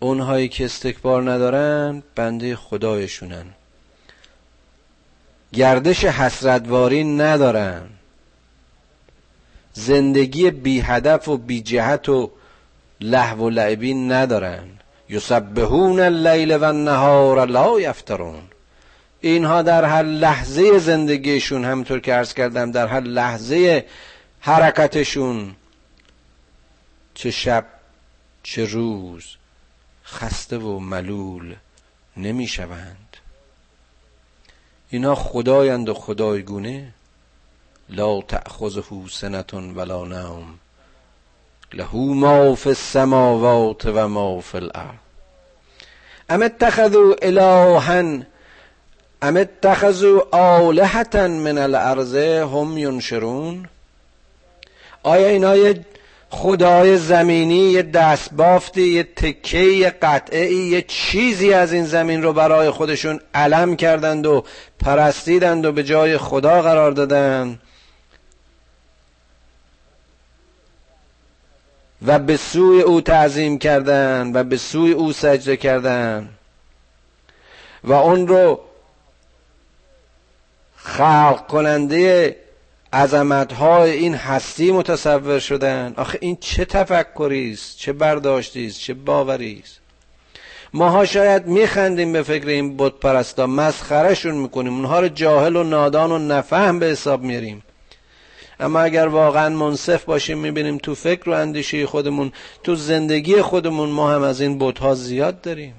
[0.00, 3.46] اونهایی که استکبار ندارن بنده خدایشونن.
[5.52, 7.88] گردش حسرتواری ندارن.
[9.72, 12.30] زندگی بی هدف و بی جهت و
[13.00, 14.75] لحو و لعبی ندارن.
[15.08, 18.42] یسبحون اللیل و النهار لا یفترون.
[19.20, 23.86] اینها در هر لحظه زندگیشون همطور که عرض کردم در هر لحظه
[24.40, 25.56] حرکتشون
[27.14, 27.64] چه شب
[28.42, 29.24] چه روز
[30.04, 31.54] خسته و ملول
[32.16, 33.16] نمی‌شوند.
[34.90, 36.92] اینا خدایند و خدایگونه.
[37.88, 40.58] لا تأخذه سنتون ولا نوم.
[41.74, 45.06] له ما فی السماوات و ما فی الارض.
[46.30, 48.00] ام اتخذوا الها
[49.22, 53.68] ام اتخذوا آلهة من الارض هم ینشرون؟
[55.02, 55.84] آیا اینا یه
[56.30, 62.70] خدای زمینی یه دستبافتی یه تکه یه قطعه یه چیزی از این زمین رو برای
[62.70, 64.44] خودشون علم کردند و
[64.84, 67.60] پرستیدند و به جای خدا قرار دادند؟
[72.06, 76.28] و به سوی او تعظیم کردن و به سوی او سجده کردن
[77.84, 78.60] و اون رو
[80.76, 82.36] خلق کننده
[82.92, 85.94] عظمت های این هستی متصور شدن.
[85.96, 89.80] آخه این چه تفکری است چه برداشتی است چه باوری است
[90.74, 94.74] ماها شاید میخندیم به فکر این بت پرستا مسخرهشون می‌کنیم.
[94.74, 97.62] اونها رو جاهل و نادان و نفهم به حساب میریم.
[98.60, 102.32] اما اگر واقعا منصف باشیم می‌بینیم تو فکر و اندیشه خودمون
[102.64, 105.74] تو زندگی خودمون ما هم از این بتها زیاد داریم.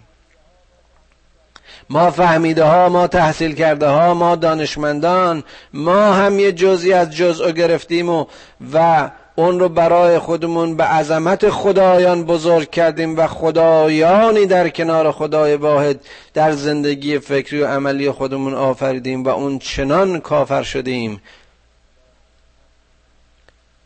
[1.90, 7.52] ما فهمیده ها ما تحصیل کرده ها ما دانشمندان ما هم یه جزی از جزء
[7.52, 8.26] گرفتیم و
[8.74, 15.56] و اون رو برای خودمون به عظمت خدایان بزرگ کردیم و خدایانی در کنار خدای
[15.56, 16.00] واحد
[16.34, 21.22] در زندگی فکری و عملی خودمون آفریدیم و اون چنان کافر شدیم.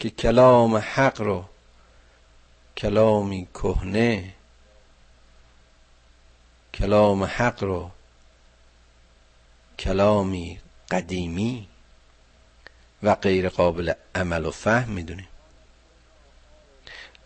[0.01, 1.43] که کلام حق رو
[2.77, 4.33] کلامی کهنه
[6.73, 7.89] کلام حق رو
[9.79, 10.59] کلامی
[10.91, 11.67] قدیمی
[13.03, 15.27] و غیر قابل عمل و فهم می‌دونیم.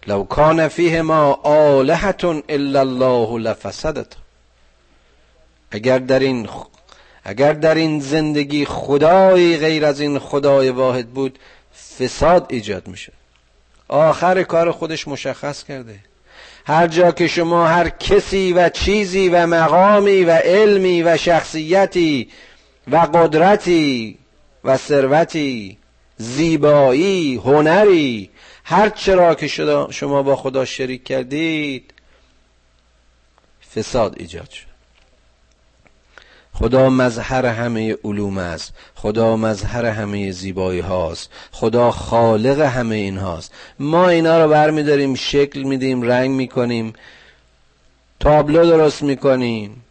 [0.07, 4.13] لو کان فیه ما آلهت الا الله لفسدت.
[5.71, 6.49] اگر در این
[7.23, 11.39] اگر در این زندگی خدایی غیر از این خدای واحد بود
[11.99, 13.13] فساد ایجاد میشه
[13.87, 15.99] آخر کار خودش مشخص کرده.
[16.65, 22.29] هر جا که شما هر کسی و چیزی و مقامی و علمی و شخصیتی
[22.91, 24.17] و قدرتی
[24.63, 25.77] و ثروتی
[26.17, 28.29] زیبایی هنری
[28.63, 29.47] هر چرا که
[29.91, 31.93] شما با خدا شریک کردید
[33.75, 34.74] فساد ایجاد شد.
[36.59, 38.73] خدا مظهر همه علوم است.
[38.95, 41.29] خدا مظهر همه زیبایی هاست.
[41.51, 46.93] خدا خالق همه این هاست ما اینا رو برمیداریم شکل میدیم رنگ می‌کنیم.
[48.19, 49.83] تابلو درست می‌کنیم.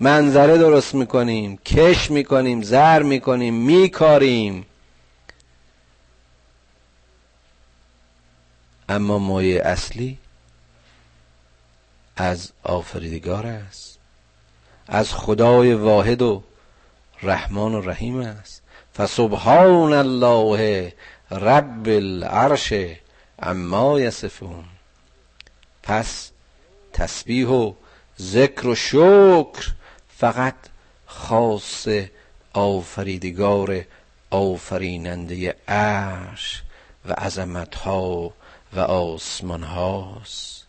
[0.00, 1.56] منظره درست می‌کنیم.
[1.56, 4.66] کش می‌کنیم زر می‌کنیم میکاریم.
[8.88, 10.18] اما مایه اصلی
[12.16, 13.95] از آفریدگار است.
[14.86, 16.42] از خدای واحد و
[17.22, 18.62] رحمان و رحیم است.
[18.96, 20.92] فسبحان الله
[21.30, 22.72] رب العرش
[23.38, 24.64] اما یصفون.
[25.82, 26.30] پس
[26.92, 27.72] تسبیح و
[28.20, 29.72] ذکر و شکر
[30.08, 30.54] فقط
[31.06, 31.88] خاص
[32.52, 33.84] آفریدگار
[34.30, 36.62] آفریننده عرش
[37.04, 38.32] و عظمت ها
[38.72, 40.66] و آسمان هاست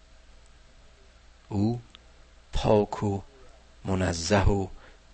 [1.50, 1.82] او
[2.54, 3.22] پاک و
[3.88, 4.68] منزه و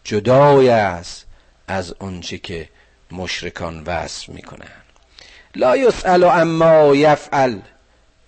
[0.04, 1.26] جدای است
[1.68, 2.70] از آنچه که
[3.12, 4.68] مشرکان وصف می‌کنن
[5.56, 7.60] لا یسأل اما یفعل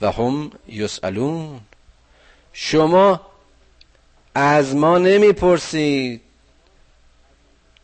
[0.01, 1.59] و هم یسألون.
[2.53, 3.21] شما
[4.35, 6.21] از ما نمی‌پرسید.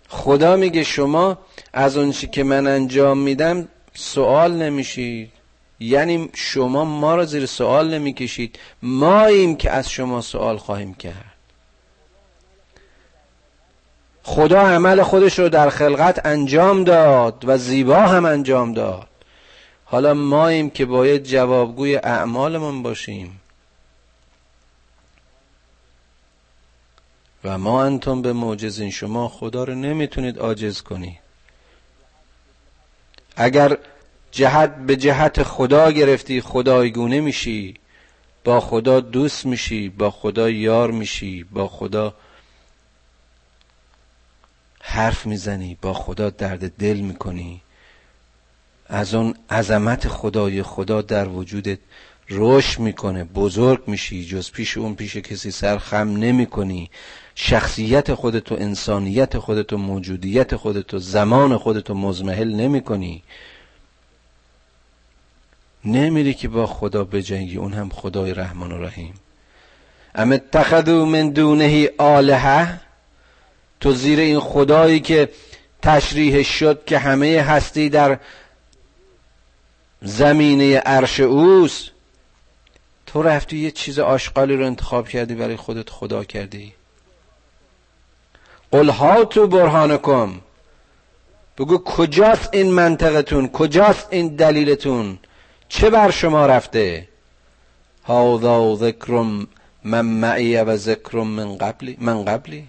[0.10, 1.38] خدا میگه شما
[1.74, 5.32] از اونچه که من انجام میدم سوال نمیشید.
[5.80, 8.60] یعنی شما ما را زیر سوال نمی‌کشید.
[8.82, 11.31] ماییم که از شما سوال خواهیم کرد.
[14.24, 19.08] خدا عمل خودش رو در خلقت انجام داد و زیبا هم انجام داد.
[19.86, 23.42] حالا ماییم که باید جوابگوی اعمالمون باشیم.
[27.44, 28.92] و ما انتم به معجزین.
[28.92, 31.20] شما خدا رو نمی‌تونید عاجز کنید
[33.36, 33.78] اگر
[34.32, 37.74] جهت به جهت خدا گرفتی خدایگونه میشی
[38.44, 42.14] با خدا دوست میشی با خدا یار میشی با خدا
[44.82, 47.62] حرف می‌زنی با خدا درد دل می‌کنی.
[48.88, 51.80] از اون عظمت خدای خدا در وجودت
[52.30, 56.90] رشد می‌کنه بزرگ میشی جز پیش اون پیش کسی سر خم نمی کنی
[57.36, 63.24] شخصیت خودتو انسانیت خودتو موجودیت خودتو زمان خودتو مزمحل نمی کنی
[65.86, 69.14] نمیری که با خدا بجنگی اون هم خدای رحمان و رحیم.
[70.16, 72.91] ام اتخذو من دونه آلهه؟
[73.82, 75.30] تو زیر این خدایی که
[75.82, 78.20] تشریح شد که همه هستی در
[80.02, 81.92] زمینه عرش اوست.
[83.06, 86.74] تو رفتی یه چیز آشغالی رو انتخاب کردی برای خودت خدا کردی.
[88.72, 90.42] قل هاتو برهانکم.
[91.58, 95.20] بگو کجاست این منطقتون؟ کجاست این دلیلتون؟
[95.70, 97.08] چه بر شما رفته؟
[98.04, 99.48] هاذا ذکرم
[99.84, 101.98] من معی و ذکرم من قبلی.
[102.00, 102.68] من قبلی؟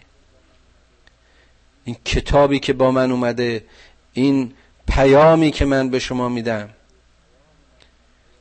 [1.84, 3.64] این کتابی که با من اومده
[4.12, 4.52] این
[4.88, 6.68] پیامی که من به شما میدم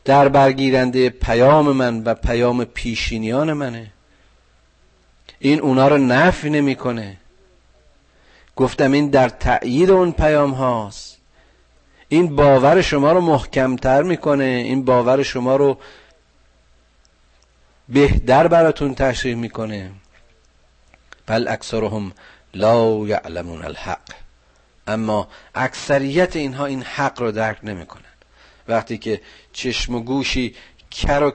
[0.05, 3.91] در برگیرنده پیام من و پیام پیشینیان منه.
[5.39, 7.17] این اونا رو نفی نمی‌کنه.
[8.55, 11.17] گفتم این در تأیید اون پیام هاست.
[12.09, 14.43] این باور شما رو محکمتر می‌کنه.
[14.43, 15.77] این باور شما رو
[17.89, 19.91] بهتر براتون تشریح می‌کنه.
[21.27, 22.11] بل اکثرهم
[22.54, 24.14] لا یعلمون الحق.
[24.88, 28.04] اما اکثریت اینها این حق رو درک نمی‌کنن.
[28.68, 29.22] وقتی که
[29.54, 30.56] چشم و گوشی
[30.91, 31.34] کر و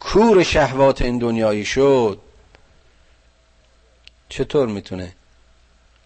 [0.00, 2.20] کور شهوات این دنیایی شد
[4.28, 5.12] چطور می‌تونه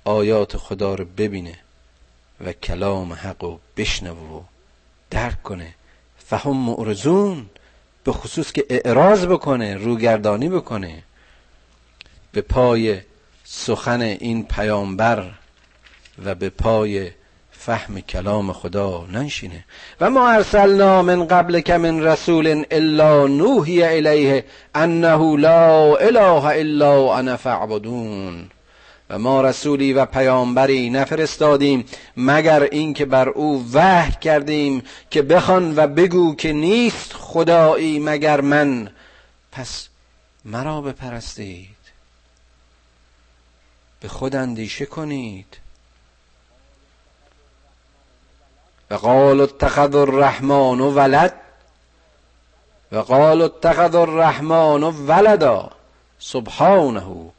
[0.05, 1.59] آیات خدا رو ببینه
[2.45, 4.43] و کلام حق رو بشنوه و
[5.11, 5.75] درک کنه؟
[6.19, 7.51] فهم معرضون
[8.05, 11.03] به خصوص که اعراض بکنه روگردانی بکنه
[12.33, 13.01] به پای
[13.51, 15.24] سخن این پیامبر
[16.24, 17.11] و به پای
[17.51, 19.64] فهم کلام خدا ننشینه.
[20.01, 24.44] و ما ارسلنا من قبل که من رسول الا نوحی الیه
[24.74, 28.49] انه لا اله الا انا فاعبدون.
[29.11, 31.84] و ما رسولی و پیامبری نفرستادیم
[32.16, 38.90] مگر اینکه بر او وحی کردیم که بخوان و بگو که نیست خدایی مگر من.
[39.53, 39.88] پس
[40.44, 41.78] مرا بپرستید.
[44.01, 45.57] به خود اندیشه کنید.
[48.90, 51.34] و قال اتخذ الرحمن ولد.
[52.92, 55.70] و قال اتخذ الرحمن ولدا.
[56.18, 57.30] سبحانه.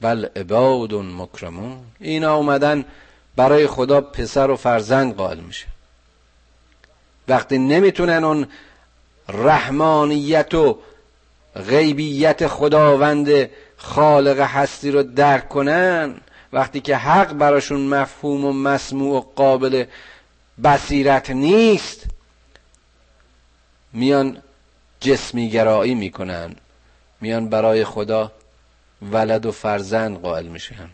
[0.00, 1.80] بل عباد مکرمون.
[2.00, 2.84] اینا اومدن
[3.36, 5.66] برای خدا پسر و فرزند قائل میشه.
[7.28, 8.46] وقتی نمی‌تونن اون
[9.28, 10.78] رحمانیت و
[11.54, 16.14] غیبیت خداوند خالق هستی رو درک کنن
[16.52, 19.84] وقتی که حق براشون مفهوم و مسموع و قابل
[20.64, 22.04] بصیرت نیست
[23.92, 24.42] میان
[25.00, 26.56] جسمی گرایی می‌کنن
[27.20, 28.32] میان برای خدا
[29.02, 30.88] ولد و فرزند قائل میشن.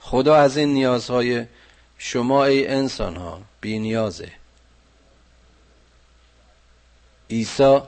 [0.00, 1.46] خدا از این نیازهای
[1.98, 4.32] شما ای انسان ها بی نیازه.
[7.30, 7.80] عیسی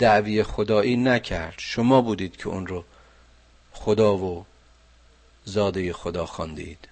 [0.00, 1.54] دعوی خدایی نکرد.
[1.56, 2.84] شما بودید که اون رو
[3.72, 4.46] خدا و
[5.44, 6.88] زاده خدا خواندید.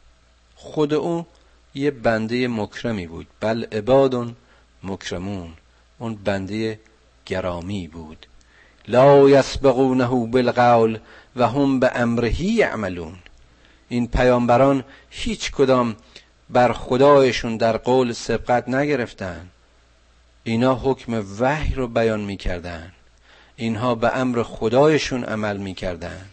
[0.55, 1.27] خود او
[1.75, 3.27] یه بنده مکرمی بود.
[3.41, 4.37] بل عبادون
[4.83, 5.53] مکرمون.
[5.99, 6.81] اون بنده
[7.27, 8.27] گرامی بود.
[8.89, 10.99] لا یسبقونه بالقول
[11.37, 13.17] و هم به امرهی یعملون.
[13.89, 15.97] این پیامبران هیچ کدام
[16.51, 19.49] بر خدایشون در قول سبقت نگرفتن.
[20.45, 22.93] اینا حکم وحی رو بیان می‌کردن.
[23.59, 26.29] اینها به امر خدایشون عمل می‌کردن.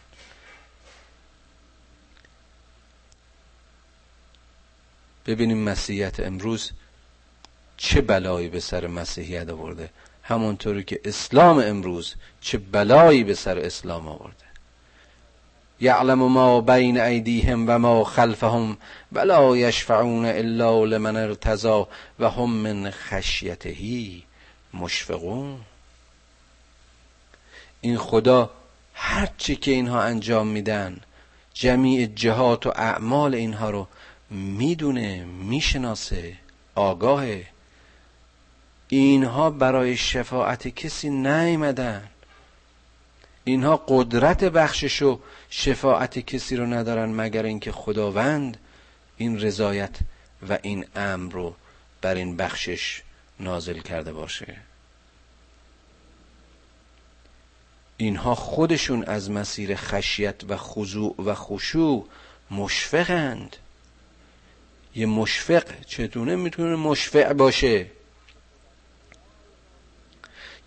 [5.25, 6.71] ببینیم مسیحیت امروز
[7.77, 9.89] چه بلایی به سر مسیحیت آورده.
[10.23, 14.45] همونطوری که اسلام امروز چه بلایی به سر اسلام آورده.
[15.79, 18.77] یعلم ما بین ایدیهم و ما خلفهم
[19.11, 21.87] ولا یشفعون الا لمن ارتضا
[22.19, 24.23] و هم من خشیتهی
[24.73, 25.59] مشفقون.
[27.85, 28.49] این خدا
[28.93, 30.99] هرچی که اینها انجام میدن
[31.53, 33.87] جمیع جهات و اعمال اینها رو
[34.29, 36.33] می‌دونه می‌شناسه
[36.75, 37.45] آگاهه.
[38.87, 42.09] اینها برای شفاعت کسی نیمدن
[43.43, 45.19] اینها قدرت بخشش و
[45.49, 48.57] شفاعت کسی رو ندارن مگر اینکه خداوند
[49.17, 49.95] این رضایت
[50.49, 51.55] و این امر رو
[52.01, 53.01] بر این بخشش
[53.39, 54.64] نازل کرده باشه.
[57.97, 62.07] اینها خودشون از مسیر خشیت و خضوع و خشوع
[62.51, 63.55] مشفقند.
[64.95, 67.85] یه مشفق چطونه می‌تونه مشفع باشه؟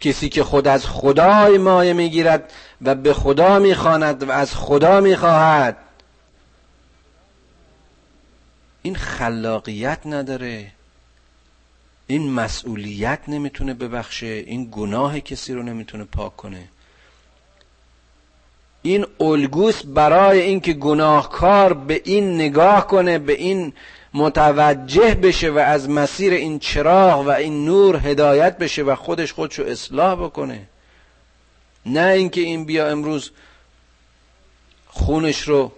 [0.01, 2.53] کسی که خود از خدای مایه می‌گیرد
[2.83, 5.77] و به خدا می‌خواند و از خدا می‌خواهد.
[8.83, 10.73] این خلاقیت نداره.
[12.07, 14.27] این مسئولیت نمی‌تونه ببخشه.
[14.27, 16.69] این گناه کسی رو نمی‌تونه پاک کنه.
[18.83, 23.73] این الگوست برای اینکه گناهکار به این نگاه کنه به این
[24.15, 29.63] متوجه بشه و از مسیر این چراغ و این نور هدایت بشه و خودش خودشو
[29.63, 30.69] اصلاح بکنه.
[31.87, 33.31] نه اینکه این بیا امروز
[34.87, 35.73] خونش رو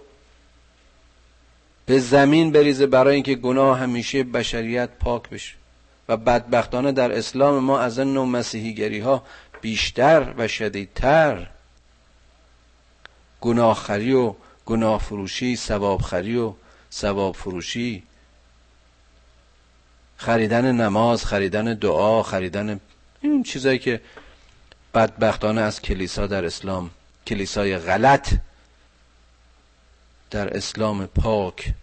[1.85, 5.53] به زمین بریزه برای اینکه گناه همیشه بشریت پاک بشه
[6.09, 9.23] و بدبختانه در اسلام ما از این نوع مسیحیگری ها
[9.61, 11.47] بیشتر و شدیدتر
[13.41, 14.35] گناهخری و
[14.65, 16.53] گناه فروشی ثوابخری و
[16.91, 18.03] ثواب فروشی
[20.17, 22.79] خریدن نماز خریدن دعا خریدن
[23.21, 24.01] این چیزایی که
[24.93, 26.91] بدبختانه از کلیسا در اسلام
[27.27, 28.33] کلیسای غلط
[30.29, 31.73] در اسلام پاک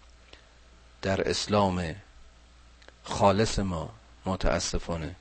[1.01, 1.95] در اسلام
[3.03, 3.89] خالص ما
[4.25, 5.15] متاسفانه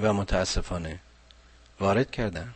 [0.00, 1.00] و متاسفانه
[1.80, 2.54] وارد کردن.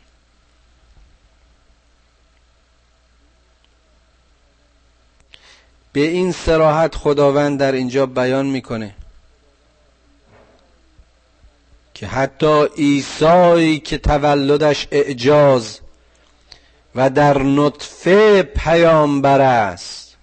[5.95, 8.95] به این سراحت خداوند در اینجا بیان می‌کنه.
[11.95, 15.81] که حتی عیسایی که تولدش اعجاز
[16.95, 20.17] و در نطفه پیامبر است.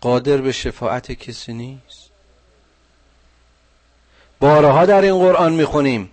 [0.00, 2.10] قادر به شفاعت کسی نیست؟
[4.40, 6.10] بارها در این قرآن می‌خونیم.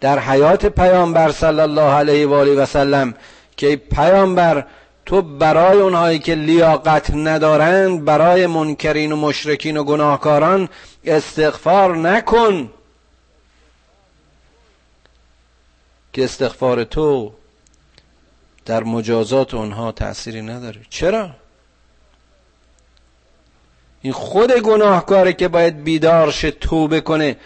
[0.00, 3.14] در حیات پیامبر صلی الله علیه و آله و سلم
[3.56, 4.66] که پیامبر
[5.06, 10.68] تو برای اونهایی که لیاقت ندارند برای منکرین و مشرکین و گناهکاران
[11.04, 12.70] استغفار نکن
[16.12, 17.32] که استغفار تو
[18.66, 21.30] در مجازات اونها تأثیری نداره چرا؟
[24.02, 27.36] این خود گناهکاره که باید بیدار شه توبه کنه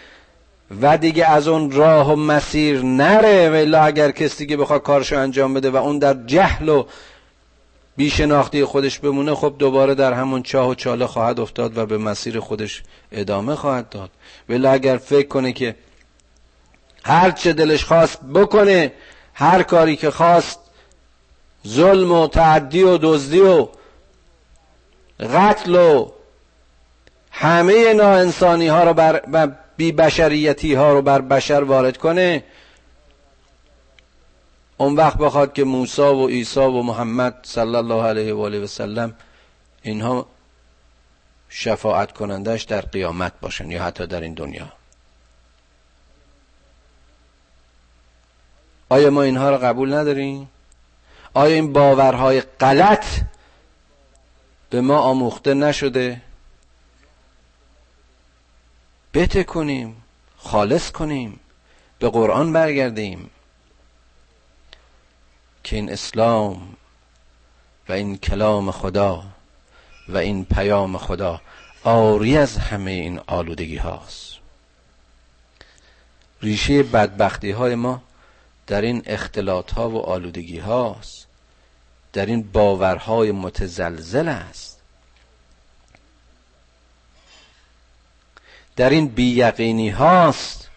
[0.81, 5.53] و دیگه از اون راه و مسیر نره و اگر کسی که بخواد کارشو انجام
[5.53, 6.85] بده و اون در جهل و
[7.97, 12.39] بیشناختی خودش بمونه خب دوباره در همون چاه و چاله خواهد افتاد و به مسیر
[12.39, 14.09] خودش ادامه خواهد داد.
[14.49, 15.75] ولی اگر فکر کنه که
[17.05, 18.93] هر چه دلش خواست بکنه
[19.33, 20.59] هر کاری که خواست
[21.67, 23.67] ظلم و تعدی و دزدی و
[25.19, 26.11] قتل و
[27.31, 32.43] همه ناانسانی ها رو بر بی بشریتی ها رو بر بشر وارد کنه
[34.77, 38.67] اون وقت بخواد که موسی و عیسی و محمد صلی الله علیه و آله و
[38.67, 39.13] سلم
[39.81, 40.27] اینها
[41.49, 44.71] شفاعت کنندش در قیامت باشن یا حتی در این دنیا
[48.89, 50.49] آیا ما اینها رو قبول نداریم؟
[51.33, 53.05] آیا این باورهای غلط
[54.69, 56.21] به ما آموخته نشده؟
[59.13, 60.03] بته کنیم
[60.37, 61.39] خالص کنیم
[61.99, 63.29] به قرآن برگردیم.
[65.63, 66.75] که این اسلام
[67.89, 69.23] و این کلام خدا
[70.09, 71.41] و این پیام خدا
[71.83, 74.33] آری از همه این آلودگی هاست.
[76.41, 78.01] ریشه بدبختی های ما
[78.67, 81.27] در این اختلاط ها و آلودگی هاست.
[82.13, 84.78] در این باورهای متزلزل است.
[88.79, 90.69] در این بیقینی هاست.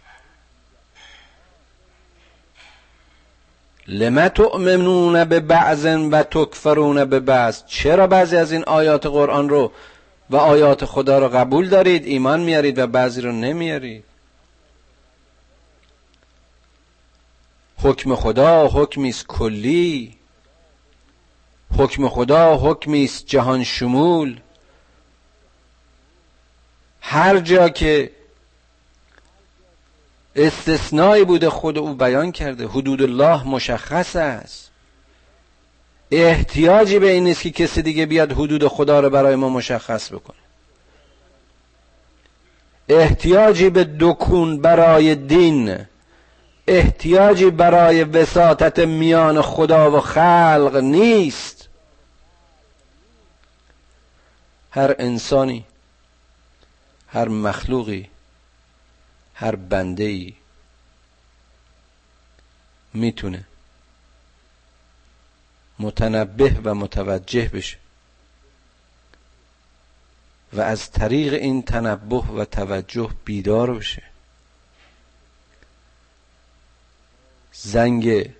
[3.86, 9.72] لم تؤمنون به بعض و تکفرون به بعض چرا بعضی از این آیات قرآن رو
[10.30, 14.04] و آیات خدا رو قبول دارید ایمان میارید و بعضی رو نمیارید؟
[17.82, 20.16] حکم خدا حکمی است کلی.
[21.78, 24.40] حکم خدا حکمی است جهان شمول.
[27.02, 28.10] هر جا که
[30.36, 34.70] استثنایی بوده خود او بیان کرده حدود الله مشخص است.
[36.10, 40.36] احتیاجی به این نیست که کسی دیگه بیاد حدود خدا رو برای ما مشخص بکنه.
[42.88, 45.78] احتیاجی به دکون برای دین
[46.66, 51.68] احتیاجی برای وساطت میان خدا و خلق نیست.
[54.70, 55.64] هر انسانی
[57.12, 58.10] هر مخلوقی
[59.34, 60.34] هر بنده ای
[62.94, 63.44] می‌تونه
[65.78, 67.78] متنبه و متوجه بشه.
[70.52, 74.02] و از طریق این تنبه و توجه بیدار بشه.
[77.52, 78.34] زنگ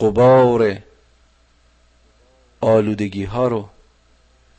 [0.00, 0.78] قبار
[2.60, 3.68] آلودگی ها رو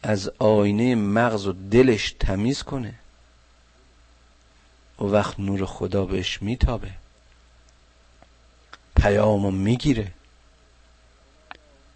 [0.06, 2.94] از آینه مغز و دلش تمیز کنه
[5.00, 6.92] و وقت نور خدا بهش میتابه.
[8.96, 10.12] پیامو می‌گیره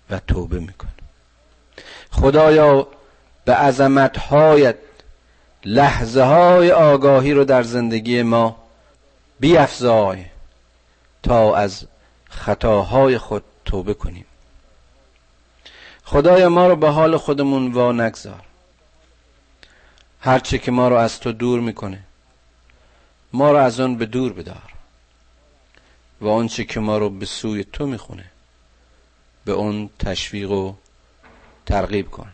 [0.10, 0.92] و توبه می‌کنه.
[2.12, 2.88] خدایا
[3.46, 4.76] به عظمتهایت
[5.66, 8.64] لحظه های آگاهی رو در زندگی ما
[9.40, 10.26] بیافزای
[11.24, 11.86] تا از
[12.30, 14.26] خطاهای خود توبه کنیم.
[16.12, 18.42] خدایا ما رو به حال خودمون وا نگذار
[20.22, 22.00] هرچه که ما رو از تو دور می‌کنه
[23.34, 24.74] ما رو از آن به دور بدار.
[26.22, 28.26] و آنچه که ما رو به سوی تو می‌خونه
[29.46, 30.74] به اون تشویق و
[31.66, 32.30] ترغیب کن.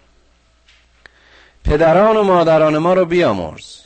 [1.63, 3.79] پدران و مادران ما رو بیامرز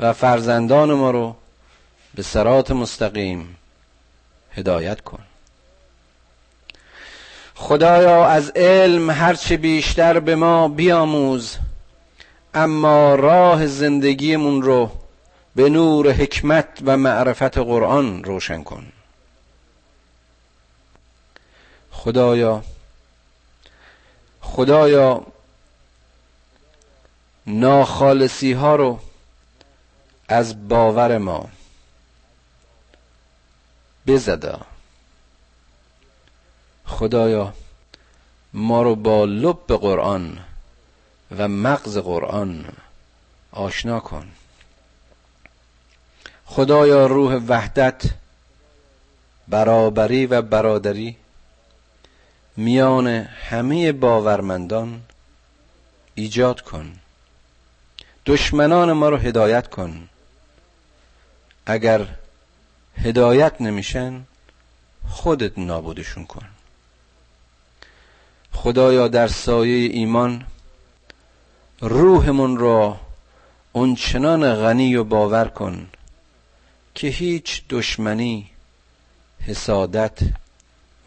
[0.00, 1.36] و فرزندان ما رو
[2.14, 3.56] به سرات مستقیم
[4.52, 5.22] هدایت کن.
[7.62, 11.56] خدایا از علم هرچه بیشتر به ما بیاموز
[12.54, 14.90] اما راه زندگیمون رو
[15.54, 18.92] به نور حکمت و معرفت قرآن روشن کن.
[21.92, 22.64] خدایا
[24.40, 25.26] خدایا
[27.46, 29.00] ناخالصی ها رو
[30.28, 31.48] از باور ما
[34.06, 34.71] بزدا.
[36.92, 37.54] خدایا
[38.52, 40.38] ما رو با لب قرآن
[41.38, 42.64] و مغز قرآن
[43.52, 44.28] آشنا کن.
[46.44, 48.02] خدایا روح وحدت
[49.48, 51.16] برابری و برادری
[52.56, 53.06] میان
[53.48, 55.00] همه باورمندان
[56.14, 56.92] ایجاد کن.
[58.26, 60.08] دشمنان ما رو هدایت کن.
[61.66, 62.06] اگر
[62.96, 64.24] هدایت نمیشن
[65.08, 66.46] خودت نابودشون کن.
[68.52, 70.44] خدایا در سایه ایمان
[71.80, 73.00] روحمون را
[73.72, 75.88] اونچنان غنی و باور کن
[76.94, 78.50] که هیچ دشمنی
[79.40, 80.18] حسادت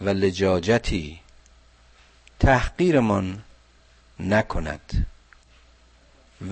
[0.01, 1.19] و لجاجتی
[2.39, 3.43] تحقیرمان
[4.19, 5.05] نکند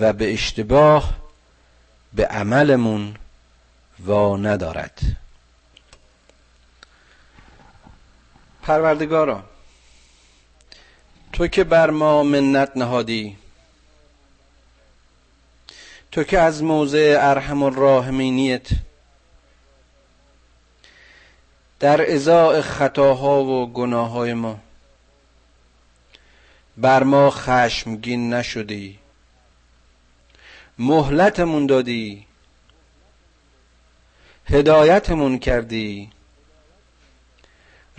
[0.00, 1.14] و به اشتباه
[2.12, 3.14] به عملمون
[4.00, 4.98] وا ندارد.
[8.62, 9.44] پروردگارا
[11.34, 13.36] تو که بر ما منت نهادی.
[16.12, 18.66] تو که از موضع ارحم الراحمینیت
[21.80, 24.60] در ازاع خطاها و گناههای ما
[26.76, 28.98] بر ما خشمگین نشدی.
[30.78, 32.26] مهلتمون دادی.
[34.46, 36.10] هدایتمون کردی.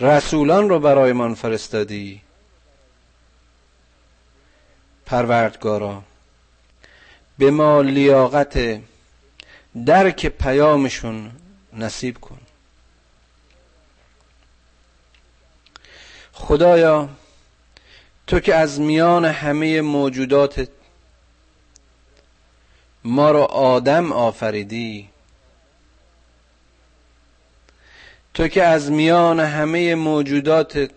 [0.00, 2.25] رسولان رو برایمان فرستادی.
[5.06, 6.02] پروردگارا
[7.38, 8.80] به ما لیاقت
[9.86, 11.30] درک پیامشون
[11.72, 12.38] نصیب کن.
[16.32, 17.08] خدایا
[18.26, 20.68] تو که از میان همه موجودات
[23.04, 25.08] ما رو آدم آفریدی
[28.34, 30.90] تو که از میان همه موجوداتت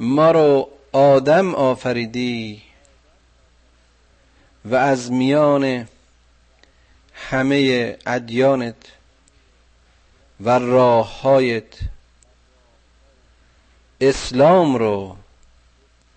[0.00, 2.62] ما رو آدم آفریدی
[4.64, 5.88] و از میان
[7.14, 8.76] همه ادیانت
[10.40, 11.64] و راههایت
[14.00, 15.16] اسلام رو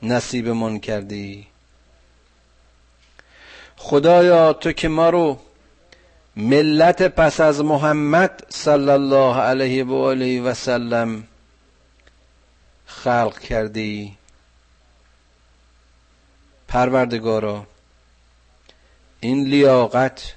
[0.01, 1.47] نصیبمون کردی.
[3.77, 5.39] خدایا تو که ما رو
[6.35, 11.23] ملت پس از محمد صلی الله علیه و آله و سلم
[12.85, 14.16] خلق کردی.
[16.67, 17.65] پروردگارا
[19.19, 20.33] این لیاقت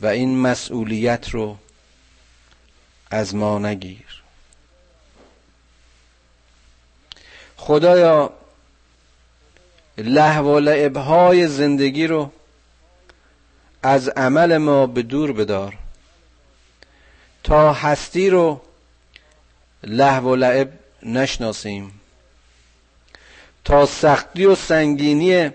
[0.00, 1.56] و این مسئولیت رو
[3.10, 4.22] از ما نگیر.
[7.56, 8.32] خدایا
[9.98, 12.32] لحو و لعبهای زندگی رو
[13.82, 15.78] از عمل ما به دور بدار.
[17.44, 18.60] تا هستی رو
[19.82, 20.72] لحو و لعب
[21.02, 21.95] نشناسیم.
[23.66, 25.50] تا سختی و سنگینی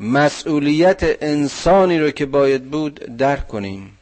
[0.00, 3.98] مسئولیت انسانی رو که باید بود درک کنیم.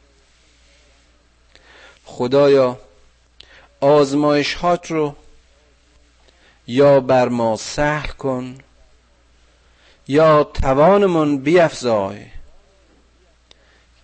[2.05, 2.79] خدایا
[3.81, 5.15] آزمایش هات رو
[6.67, 8.57] یا بر ما سهل کن
[10.07, 12.25] یا توانمون بیافزای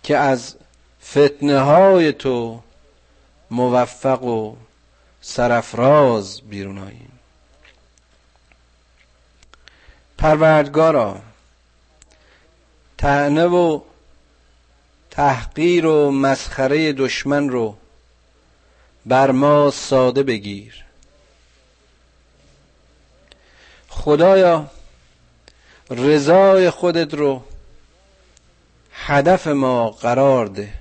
[0.02, 0.54] که از
[1.10, 2.60] فتنه های تو
[3.50, 4.56] موفق و
[5.20, 7.15] سرفراز بیرون آییم
[10.18, 11.20] پروردگارا
[12.98, 13.80] تعنه و
[15.10, 17.76] تحقیر و مسخره دشمن رو
[19.06, 20.84] بر ما ساده بگیر.
[23.88, 24.66] خدایا
[25.90, 27.42] رضای خودت رو
[28.92, 30.72] هدف ما قرار ده.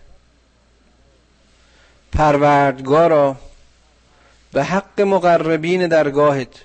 [2.14, 3.36] پروردگارا
[4.52, 6.65] به حق مقربین درگاهت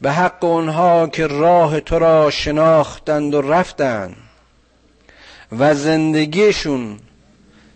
[0.00, 4.16] به حق اونها که راه تو را شناختند و رفتند
[5.52, 6.98] و زندگیشون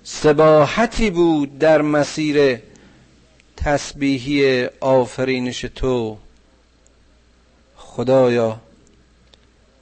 [0.05, 2.61] سباحتی بود در مسیر
[3.57, 6.19] تسبیحی آفرینش تو.
[7.77, 8.61] خدایا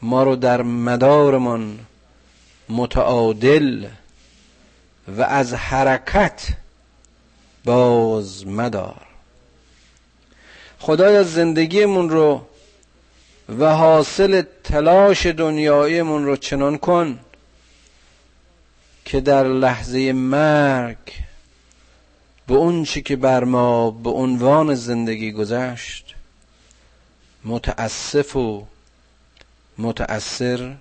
[0.02, 1.78] ما رو در مدارمان
[2.68, 3.86] متعادل
[5.08, 6.48] و از حرکت
[7.64, 9.05] باز مدار.
[10.80, 12.46] خدایا زندگیمون رو
[13.58, 17.18] و حاصل تلاش دنیاییمون رو چنان کن
[19.04, 20.98] که در لحظه مرگ
[22.46, 26.14] به اون چی که بر ما به عنوان زندگی گذشت
[27.44, 28.66] متاسف و
[29.78, 30.76] متأثر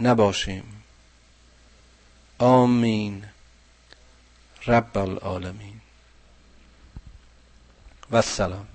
[0.00, 0.64] نباشیم.
[2.38, 3.24] آمین.
[4.66, 5.67] رب العالمین.
[8.12, 8.67] والسلام.